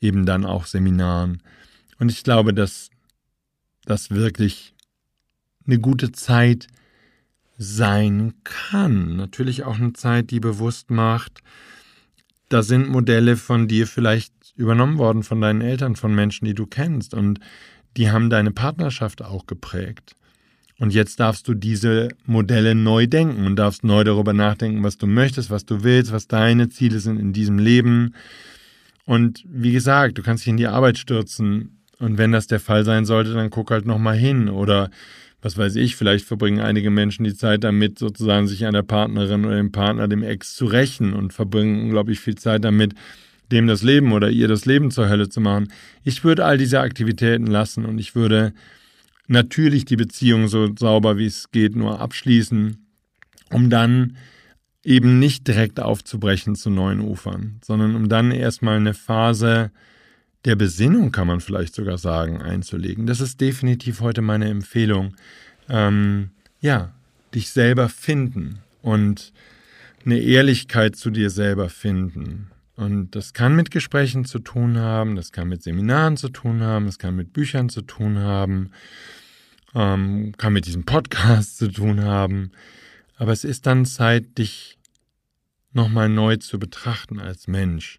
eben 0.00 0.24
dann 0.24 0.44
auch 0.44 0.66
Seminaren. 0.66 1.42
Und 1.98 2.10
ich 2.10 2.24
glaube, 2.24 2.54
dass 2.54 2.90
das 3.84 4.10
wirklich 4.10 4.74
eine 5.66 5.78
gute 5.78 6.12
Zeit 6.12 6.68
sein 7.58 8.34
kann. 8.44 9.16
Natürlich 9.16 9.64
auch 9.64 9.78
eine 9.78 9.92
Zeit, 9.92 10.30
die 10.30 10.40
bewusst 10.40 10.90
macht, 10.90 11.42
da 12.48 12.62
sind 12.62 12.88
Modelle 12.88 13.36
von 13.36 13.68
dir 13.68 13.86
vielleicht 13.86 14.32
übernommen 14.58 14.98
worden 14.98 15.22
von 15.22 15.40
deinen 15.40 15.62
Eltern, 15.62 15.96
von 15.96 16.14
Menschen, 16.14 16.44
die 16.44 16.54
du 16.54 16.66
kennst. 16.66 17.14
Und 17.14 17.40
die 17.96 18.10
haben 18.10 18.28
deine 18.28 18.50
Partnerschaft 18.50 19.22
auch 19.22 19.46
geprägt. 19.46 20.14
Und 20.78 20.92
jetzt 20.92 21.18
darfst 21.18 21.48
du 21.48 21.54
diese 21.54 22.08
Modelle 22.24 22.74
neu 22.74 23.06
denken 23.06 23.46
und 23.46 23.56
darfst 23.56 23.82
neu 23.82 24.04
darüber 24.04 24.32
nachdenken, 24.32 24.84
was 24.84 24.98
du 24.98 25.06
möchtest, 25.06 25.50
was 25.50 25.64
du 25.64 25.82
willst, 25.82 26.12
was 26.12 26.28
deine 26.28 26.68
Ziele 26.68 27.00
sind 27.00 27.18
in 27.18 27.32
diesem 27.32 27.58
Leben. 27.58 28.14
Und 29.04 29.44
wie 29.48 29.72
gesagt, 29.72 30.18
du 30.18 30.22
kannst 30.22 30.44
dich 30.44 30.50
in 30.50 30.56
die 30.56 30.68
Arbeit 30.68 30.98
stürzen. 30.98 31.78
Und 31.98 32.18
wenn 32.18 32.30
das 32.30 32.46
der 32.46 32.60
Fall 32.60 32.84
sein 32.84 33.06
sollte, 33.06 33.32
dann 33.32 33.50
guck 33.50 33.70
halt 33.70 33.86
nochmal 33.86 34.16
hin. 34.16 34.48
Oder 34.48 34.90
was 35.40 35.56
weiß 35.56 35.76
ich, 35.76 35.96
vielleicht 35.96 36.24
verbringen 36.24 36.60
einige 36.60 36.90
Menschen 36.90 37.24
die 37.24 37.34
Zeit 37.34 37.64
damit, 37.64 37.98
sozusagen 37.98 38.46
sich 38.46 38.66
an 38.66 38.74
der 38.74 38.82
Partnerin 38.82 39.44
oder 39.44 39.56
dem 39.56 39.72
Partner, 39.72 40.06
dem 40.08 40.22
Ex 40.22 40.54
zu 40.54 40.66
rächen 40.66 41.12
und 41.12 41.32
verbringen 41.32 41.80
unglaublich 41.82 42.20
viel 42.20 42.36
Zeit 42.36 42.64
damit, 42.64 42.94
dem 43.50 43.66
das 43.66 43.82
Leben 43.82 44.12
oder 44.12 44.30
ihr 44.30 44.48
das 44.48 44.66
Leben 44.66 44.90
zur 44.90 45.08
Hölle 45.08 45.28
zu 45.28 45.40
machen. 45.40 45.72
Ich 46.04 46.24
würde 46.24 46.44
all 46.44 46.58
diese 46.58 46.80
Aktivitäten 46.80 47.46
lassen 47.46 47.84
und 47.84 47.98
ich 47.98 48.14
würde 48.14 48.52
natürlich 49.26 49.84
die 49.84 49.96
Beziehung 49.96 50.48
so 50.48 50.74
sauber 50.76 51.18
wie 51.18 51.26
es 51.26 51.50
geht 51.50 51.76
nur 51.76 52.00
abschließen, 52.00 52.86
um 53.50 53.70
dann 53.70 54.16
eben 54.84 55.18
nicht 55.18 55.46
direkt 55.46 55.80
aufzubrechen 55.80 56.54
zu 56.54 56.70
neuen 56.70 57.00
Ufern, 57.00 57.60
sondern 57.62 57.94
um 57.94 58.08
dann 58.08 58.30
erstmal 58.30 58.76
eine 58.76 58.94
Phase 58.94 59.70
der 60.44 60.56
Besinnung, 60.56 61.12
kann 61.12 61.26
man 61.26 61.40
vielleicht 61.40 61.74
sogar 61.74 61.98
sagen, 61.98 62.40
einzulegen. 62.40 63.06
Das 63.06 63.20
ist 63.20 63.40
definitiv 63.40 64.00
heute 64.00 64.22
meine 64.22 64.48
Empfehlung. 64.48 65.14
Ähm, 65.68 66.30
ja, 66.60 66.92
dich 67.34 67.50
selber 67.50 67.88
finden 67.88 68.60
und 68.80 69.32
eine 70.04 70.18
Ehrlichkeit 70.20 70.96
zu 70.96 71.10
dir 71.10 71.30
selber 71.30 71.68
finden. 71.68 72.50
Und 72.78 73.16
das 73.16 73.32
kann 73.32 73.56
mit 73.56 73.72
Gesprächen 73.72 74.24
zu 74.24 74.38
tun 74.38 74.78
haben, 74.78 75.16
das 75.16 75.32
kann 75.32 75.48
mit 75.48 75.64
Seminaren 75.64 76.16
zu 76.16 76.28
tun 76.28 76.62
haben, 76.62 76.86
das 76.86 77.00
kann 77.00 77.16
mit 77.16 77.32
Büchern 77.32 77.68
zu 77.68 77.82
tun 77.82 78.20
haben, 78.20 78.70
ähm, 79.74 80.32
kann 80.38 80.52
mit 80.52 80.64
diesem 80.66 80.84
Podcast 80.84 81.56
zu 81.58 81.72
tun 81.72 82.04
haben. 82.04 82.52
Aber 83.16 83.32
es 83.32 83.42
ist 83.42 83.66
dann 83.66 83.84
Zeit, 83.84 84.38
dich 84.38 84.78
nochmal 85.72 86.08
neu 86.08 86.36
zu 86.36 86.60
betrachten 86.60 87.18
als 87.18 87.48
Mensch. 87.48 87.98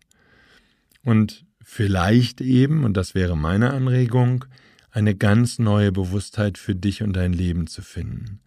Und 1.04 1.46
vielleicht 1.62 2.40
eben, 2.40 2.86
und 2.86 2.96
das 2.96 3.14
wäre 3.14 3.36
meine 3.36 3.74
Anregung, 3.74 4.46
eine 4.92 5.14
ganz 5.14 5.60
neue 5.60 5.92
Bewusstheit 5.92 6.58
für 6.58 6.74
dich 6.74 7.04
und 7.04 7.12
dein 7.18 7.34
Leben 7.34 7.68
zu 7.68 7.82
finden. 7.82 8.40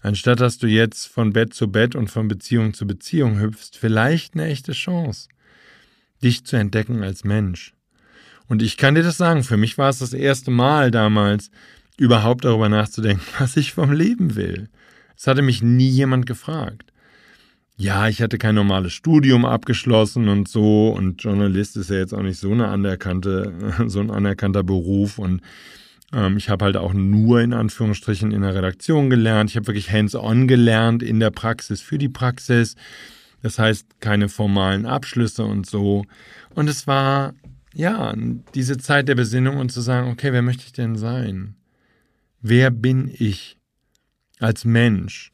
Anstatt 0.00 0.40
dass 0.40 0.58
du 0.58 0.66
jetzt 0.66 1.06
von 1.06 1.32
Bett 1.32 1.54
zu 1.54 1.70
Bett 1.70 1.94
und 1.94 2.10
von 2.10 2.26
Beziehung 2.26 2.74
zu 2.74 2.88
Beziehung 2.88 3.38
hüpfst, 3.38 3.78
vielleicht 3.78 4.34
eine 4.34 4.46
echte 4.46 4.72
Chance, 4.72 5.28
dich 6.22 6.44
zu 6.44 6.56
entdecken 6.56 7.02
als 7.02 7.24
Mensch. 7.24 7.74
Und 8.48 8.62
ich 8.62 8.76
kann 8.76 8.94
dir 8.94 9.02
das 9.02 9.16
sagen, 9.16 9.42
für 9.42 9.56
mich 9.56 9.76
war 9.78 9.88
es 9.88 9.98
das 9.98 10.12
erste 10.12 10.50
Mal 10.50 10.90
damals, 10.90 11.50
überhaupt 11.98 12.44
darüber 12.44 12.68
nachzudenken, 12.68 13.24
was 13.38 13.56
ich 13.56 13.72
vom 13.72 13.92
Leben 13.92 14.36
will. 14.36 14.68
Es 15.16 15.26
hatte 15.26 15.42
mich 15.42 15.62
nie 15.62 15.88
jemand 15.88 16.26
gefragt. 16.26 16.92
Ja, 17.78 18.08
ich 18.08 18.22
hatte 18.22 18.38
kein 18.38 18.54
normales 18.54 18.94
Studium 18.94 19.44
abgeschlossen 19.44 20.28
und 20.28 20.48
so 20.48 20.88
und 20.88 21.22
Journalist 21.22 21.76
ist 21.76 21.90
ja 21.90 21.96
jetzt 21.96 22.14
auch 22.14 22.22
nicht 22.22 22.38
so 22.38 22.50
eine 22.50 22.68
anerkannte, 22.68 23.52
so 23.86 24.00
ein 24.00 24.10
anerkannter 24.10 24.62
Beruf 24.62 25.18
und 25.18 25.42
ähm, 26.12 26.38
ich 26.38 26.48
habe 26.48 26.64
halt 26.64 26.78
auch 26.78 26.94
nur 26.94 27.42
in 27.42 27.52
Anführungsstrichen 27.52 28.32
in 28.32 28.42
der 28.42 28.54
Redaktion 28.54 29.10
gelernt. 29.10 29.50
Ich 29.50 29.56
habe 29.56 29.66
wirklich 29.66 29.92
hands-on 29.92 30.48
gelernt 30.48 31.02
in 31.02 31.20
der 31.20 31.30
Praxis 31.30 31.82
für 31.82 31.98
die 31.98 32.08
Praxis. 32.08 32.76
Das 33.46 33.60
heißt, 33.60 34.00
keine 34.00 34.28
formalen 34.28 34.86
Abschlüsse 34.86 35.44
und 35.44 35.66
so. 35.66 36.04
Und 36.56 36.68
es 36.68 36.88
war, 36.88 37.32
ja, 37.72 38.12
diese 38.56 38.76
Zeit 38.76 39.06
der 39.06 39.14
Besinnung 39.14 39.58
und 39.58 39.70
zu 39.70 39.80
sagen, 39.80 40.10
okay, 40.10 40.32
wer 40.32 40.42
möchte 40.42 40.64
ich 40.66 40.72
denn 40.72 40.96
sein? 40.96 41.54
Wer 42.40 42.72
bin 42.72 43.08
ich 43.08 43.56
als 44.40 44.64
Mensch? 44.64 45.30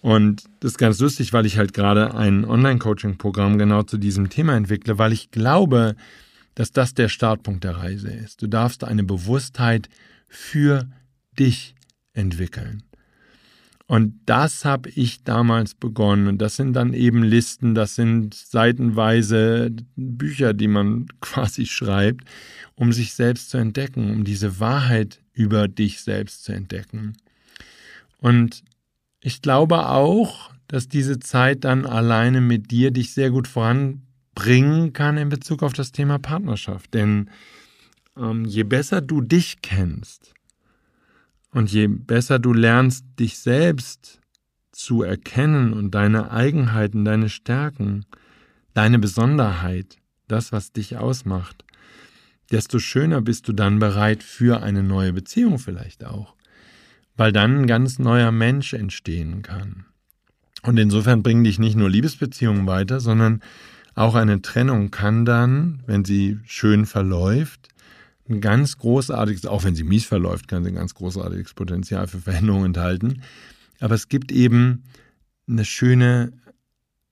Und 0.00 0.42
das 0.58 0.72
ist 0.72 0.78
ganz 0.78 0.98
lustig, 0.98 1.32
weil 1.32 1.46
ich 1.46 1.56
halt 1.56 1.72
gerade 1.72 2.16
ein 2.16 2.44
Online-Coaching-Programm 2.44 3.58
genau 3.58 3.84
zu 3.84 3.96
diesem 3.96 4.28
Thema 4.28 4.56
entwickle, 4.56 4.98
weil 4.98 5.12
ich 5.12 5.30
glaube, 5.30 5.94
dass 6.56 6.72
das 6.72 6.94
der 6.94 7.08
Startpunkt 7.08 7.62
der 7.62 7.76
Reise 7.76 8.10
ist. 8.10 8.42
Du 8.42 8.48
darfst 8.48 8.82
eine 8.82 9.04
Bewusstheit 9.04 9.88
für 10.26 10.88
dich 11.38 11.76
entwickeln. 12.12 12.82
Und 13.92 14.22
das 14.24 14.64
habe 14.64 14.88
ich 14.88 15.22
damals 15.22 15.74
begonnen. 15.74 16.26
Und 16.26 16.38
das 16.38 16.56
sind 16.56 16.72
dann 16.72 16.94
eben 16.94 17.22
Listen, 17.22 17.74
das 17.74 17.94
sind 17.94 18.32
seitenweise 18.32 19.70
Bücher, 19.96 20.54
die 20.54 20.66
man 20.66 21.08
quasi 21.20 21.66
schreibt, 21.66 22.26
um 22.74 22.94
sich 22.94 23.12
selbst 23.12 23.50
zu 23.50 23.58
entdecken, 23.58 24.10
um 24.10 24.24
diese 24.24 24.58
Wahrheit 24.60 25.20
über 25.34 25.68
dich 25.68 26.00
selbst 26.00 26.42
zu 26.44 26.52
entdecken. 26.52 27.18
Und 28.16 28.64
ich 29.20 29.42
glaube 29.42 29.86
auch, 29.90 30.50
dass 30.68 30.88
diese 30.88 31.18
Zeit 31.18 31.64
dann 31.64 31.84
alleine 31.84 32.40
mit 32.40 32.70
dir 32.70 32.92
dich 32.92 33.12
sehr 33.12 33.30
gut 33.30 33.46
voranbringen 33.46 34.94
kann 34.94 35.18
in 35.18 35.28
Bezug 35.28 35.62
auf 35.62 35.74
das 35.74 35.92
Thema 35.92 36.18
Partnerschaft. 36.18 36.94
Denn 36.94 37.28
ähm, 38.16 38.46
je 38.46 38.62
besser 38.62 39.02
du 39.02 39.20
dich 39.20 39.60
kennst 39.60 40.32
und 41.52 41.70
je 41.70 41.86
besser 41.86 42.38
du 42.38 42.52
lernst, 42.52 43.04
dich 43.18 43.38
selbst 43.38 44.20
zu 44.72 45.02
erkennen 45.02 45.72
und 45.72 45.94
deine 45.94 46.30
Eigenheiten, 46.30 47.04
deine 47.04 47.28
Stärken, 47.28 48.06
deine 48.74 48.98
Besonderheit, 48.98 49.96
das, 50.28 50.50
was 50.50 50.72
dich 50.72 50.96
ausmacht, 50.96 51.64
desto 52.50 52.78
schöner 52.78 53.20
bist 53.20 53.48
du 53.48 53.52
dann 53.52 53.78
bereit 53.78 54.22
für 54.22 54.62
eine 54.62 54.82
neue 54.82 55.12
Beziehung 55.12 55.58
vielleicht 55.58 56.04
auch, 56.04 56.34
weil 57.16 57.32
dann 57.32 57.60
ein 57.62 57.66
ganz 57.66 57.98
neuer 57.98 58.32
Mensch 58.32 58.72
entstehen 58.72 59.42
kann. 59.42 59.84
Und 60.62 60.78
insofern 60.78 61.22
bringen 61.22 61.44
dich 61.44 61.58
nicht 61.58 61.76
nur 61.76 61.90
Liebesbeziehungen 61.90 62.66
weiter, 62.66 63.00
sondern 63.00 63.42
auch 63.94 64.14
eine 64.14 64.40
Trennung 64.40 64.90
kann 64.90 65.24
dann, 65.24 65.82
wenn 65.86 66.04
sie 66.04 66.38
schön 66.44 66.86
verläuft, 66.86 67.68
ein 68.32 68.40
ganz 68.40 68.78
großartiges, 68.78 69.46
auch 69.46 69.64
wenn 69.64 69.74
sie 69.74 69.84
mies 69.84 70.04
verläuft, 70.04 70.48
kann 70.48 70.64
sie 70.64 70.70
ein 70.70 70.76
ganz 70.76 70.94
großartiges 70.94 71.54
Potenzial 71.54 72.06
für 72.06 72.18
Veränderungen 72.18 72.66
enthalten. 72.66 73.22
Aber 73.80 73.94
es 73.94 74.08
gibt 74.08 74.32
eben 74.32 74.84
eine 75.48 75.64
schöne, 75.64 76.32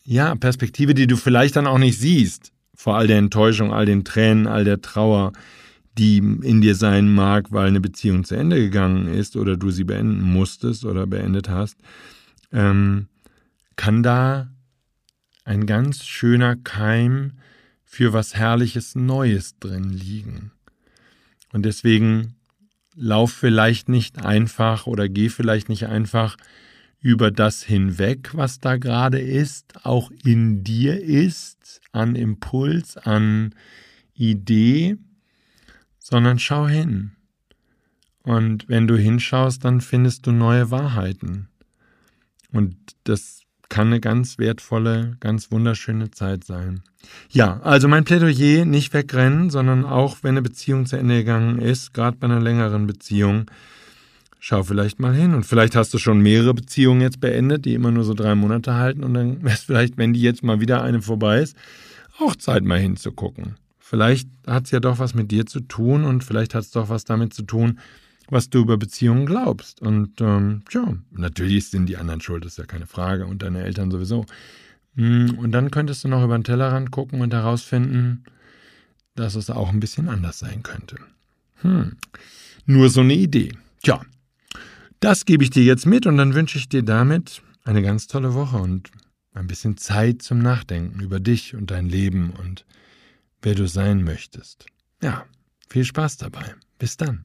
ja, 0.04 0.34
Perspektive, 0.34 0.94
die 0.94 1.06
du 1.06 1.16
vielleicht 1.16 1.56
dann 1.56 1.66
auch 1.66 1.78
nicht 1.78 1.98
siehst. 1.98 2.52
Vor 2.74 2.96
all 2.96 3.06
der 3.06 3.18
Enttäuschung, 3.18 3.72
all 3.72 3.86
den 3.86 4.04
Tränen, 4.04 4.46
all 4.46 4.64
der 4.64 4.80
Trauer, 4.80 5.32
die 5.98 6.18
in 6.18 6.60
dir 6.60 6.74
sein 6.74 7.12
mag, 7.12 7.52
weil 7.52 7.68
eine 7.68 7.80
Beziehung 7.80 8.24
zu 8.24 8.34
Ende 8.34 8.56
gegangen 8.56 9.06
ist 9.06 9.36
oder 9.36 9.56
du 9.56 9.70
sie 9.70 9.84
beenden 9.84 10.22
musstest 10.22 10.84
oder 10.84 11.06
beendet 11.06 11.48
hast, 11.48 11.76
ähm, 12.52 13.08
kann 13.76 14.02
da 14.02 14.48
ein 15.44 15.66
ganz 15.66 16.04
schöner 16.04 16.56
Keim 16.56 17.32
für 17.84 18.12
was 18.12 18.34
Herrliches 18.34 18.94
Neues 18.94 19.58
drin 19.58 19.90
liegen. 19.90 20.52
Und 21.52 21.64
deswegen 21.64 22.36
lauf 22.94 23.32
vielleicht 23.32 23.88
nicht 23.88 24.24
einfach 24.24 24.86
oder 24.86 25.08
geh 25.08 25.28
vielleicht 25.28 25.68
nicht 25.68 25.86
einfach 25.86 26.36
über 27.00 27.30
das 27.30 27.62
hinweg, 27.62 28.30
was 28.34 28.60
da 28.60 28.76
gerade 28.76 29.20
ist, 29.20 29.86
auch 29.86 30.10
in 30.24 30.62
dir 30.64 31.02
ist, 31.02 31.80
an 31.92 32.14
Impuls, 32.14 32.96
an 32.96 33.54
Idee, 34.14 34.96
sondern 35.98 36.38
schau 36.38 36.68
hin. 36.68 37.12
Und 38.22 38.68
wenn 38.68 38.86
du 38.86 38.96
hinschaust, 38.96 39.64
dann 39.64 39.80
findest 39.80 40.26
du 40.26 40.32
neue 40.32 40.70
Wahrheiten. 40.70 41.48
Und 42.52 42.76
das 43.04 43.42
kann 43.70 43.86
eine 43.86 44.00
ganz 44.00 44.38
wertvolle, 44.38 45.16
ganz 45.20 45.50
wunderschöne 45.50 46.10
Zeit 46.10 46.44
sein. 46.44 46.82
Ja, 47.30 47.60
also 47.62 47.88
mein 47.88 48.04
Plädoyer, 48.04 48.66
nicht 48.66 48.92
wegrennen, 48.92 49.48
sondern 49.48 49.86
auch 49.86 50.18
wenn 50.22 50.32
eine 50.32 50.42
Beziehung 50.42 50.84
zu 50.84 50.96
Ende 50.96 51.18
gegangen 51.18 51.58
ist, 51.58 51.94
gerade 51.94 52.18
bei 52.18 52.26
einer 52.26 52.40
längeren 52.40 52.86
Beziehung, 52.86 53.46
schau 54.38 54.62
vielleicht 54.62 55.00
mal 55.00 55.14
hin. 55.14 55.34
Und 55.34 55.46
vielleicht 55.46 55.76
hast 55.76 55.94
du 55.94 55.98
schon 55.98 56.20
mehrere 56.20 56.52
Beziehungen 56.52 57.00
jetzt 57.00 57.20
beendet, 57.20 57.64
die 57.64 57.74
immer 57.74 57.90
nur 57.90 58.04
so 58.04 58.12
drei 58.12 58.34
Monate 58.34 58.74
halten. 58.74 59.02
Und 59.04 59.14
dann 59.14 59.42
wäre 59.42 59.54
es 59.54 59.62
vielleicht, 59.62 59.96
wenn 59.96 60.12
die 60.12 60.22
jetzt 60.22 60.42
mal 60.42 60.60
wieder 60.60 60.82
eine 60.82 61.00
vorbei 61.00 61.40
ist, 61.40 61.56
auch 62.18 62.36
Zeit 62.36 62.64
mal 62.64 62.78
hinzugucken. 62.78 63.54
Vielleicht 63.78 64.28
hat 64.46 64.66
es 64.66 64.70
ja 64.72 64.80
doch 64.80 64.98
was 64.98 65.14
mit 65.14 65.30
dir 65.30 65.46
zu 65.46 65.60
tun 65.60 66.04
und 66.04 66.22
vielleicht 66.22 66.54
hat 66.54 66.62
es 66.62 66.70
doch 66.70 66.88
was 66.90 67.04
damit 67.04 67.34
zu 67.34 67.42
tun, 67.42 67.78
was 68.30 68.50
du 68.50 68.60
über 68.60 68.76
Beziehungen 68.76 69.26
glaubst. 69.26 69.82
Und 69.82 70.20
ähm, 70.20 70.62
ja, 70.70 70.94
natürlich 71.10 71.70
sind 71.70 71.86
die 71.86 71.96
anderen 71.96 72.20
schuld, 72.20 72.44
ist 72.44 72.58
ja 72.58 72.64
keine 72.64 72.86
Frage, 72.86 73.26
und 73.26 73.42
deine 73.42 73.62
Eltern 73.62 73.90
sowieso. 73.90 74.26
Hm, 74.96 75.38
und 75.38 75.52
dann 75.52 75.70
könntest 75.70 76.04
du 76.04 76.08
noch 76.08 76.24
über 76.24 76.38
den 76.38 76.44
Tellerrand 76.44 76.90
gucken 76.90 77.20
und 77.20 77.32
herausfinden, 77.32 78.24
dass 79.14 79.34
es 79.34 79.50
auch 79.50 79.70
ein 79.70 79.80
bisschen 79.80 80.08
anders 80.08 80.38
sein 80.38 80.62
könnte. 80.62 80.96
Hm. 81.62 81.96
Nur 82.66 82.88
so 82.88 83.00
eine 83.00 83.14
Idee. 83.14 83.52
Tja, 83.82 84.00
das 85.00 85.24
gebe 85.24 85.44
ich 85.44 85.50
dir 85.50 85.64
jetzt 85.64 85.86
mit 85.86 86.06
und 86.06 86.16
dann 86.16 86.34
wünsche 86.34 86.58
ich 86.58 86.68
dir 86.68 86.82
damit 86.82 87.42
eine 87.64 87.82
ganz 87.82 88.06
tolle 88.06 88.34
Woche 88.34 88.58
und 88.58 88.90
ein 89.32 89.46
bisschen 89.46 89.76
Zeit 89.76 90.22
zum 90.22 90.38
Nachdenken 90.38 91.00
über 91.00 91.20
dich 91.20 91.54
und 91.54 91.70
dein 91.70 91.86
Leben 91.88 92.30
und 92.30 92.64
wer 93.42 93.54
du 93.54 93.66
sein 93.66 94.02
möchtest. 94.02 94.66
Ja, 95.02 95.24
viel 95.68 95.84
Spaß 95.84 96.18
dabei. 96.18 96.54
Bis 96.78 96.96
dann. 96.96 97.24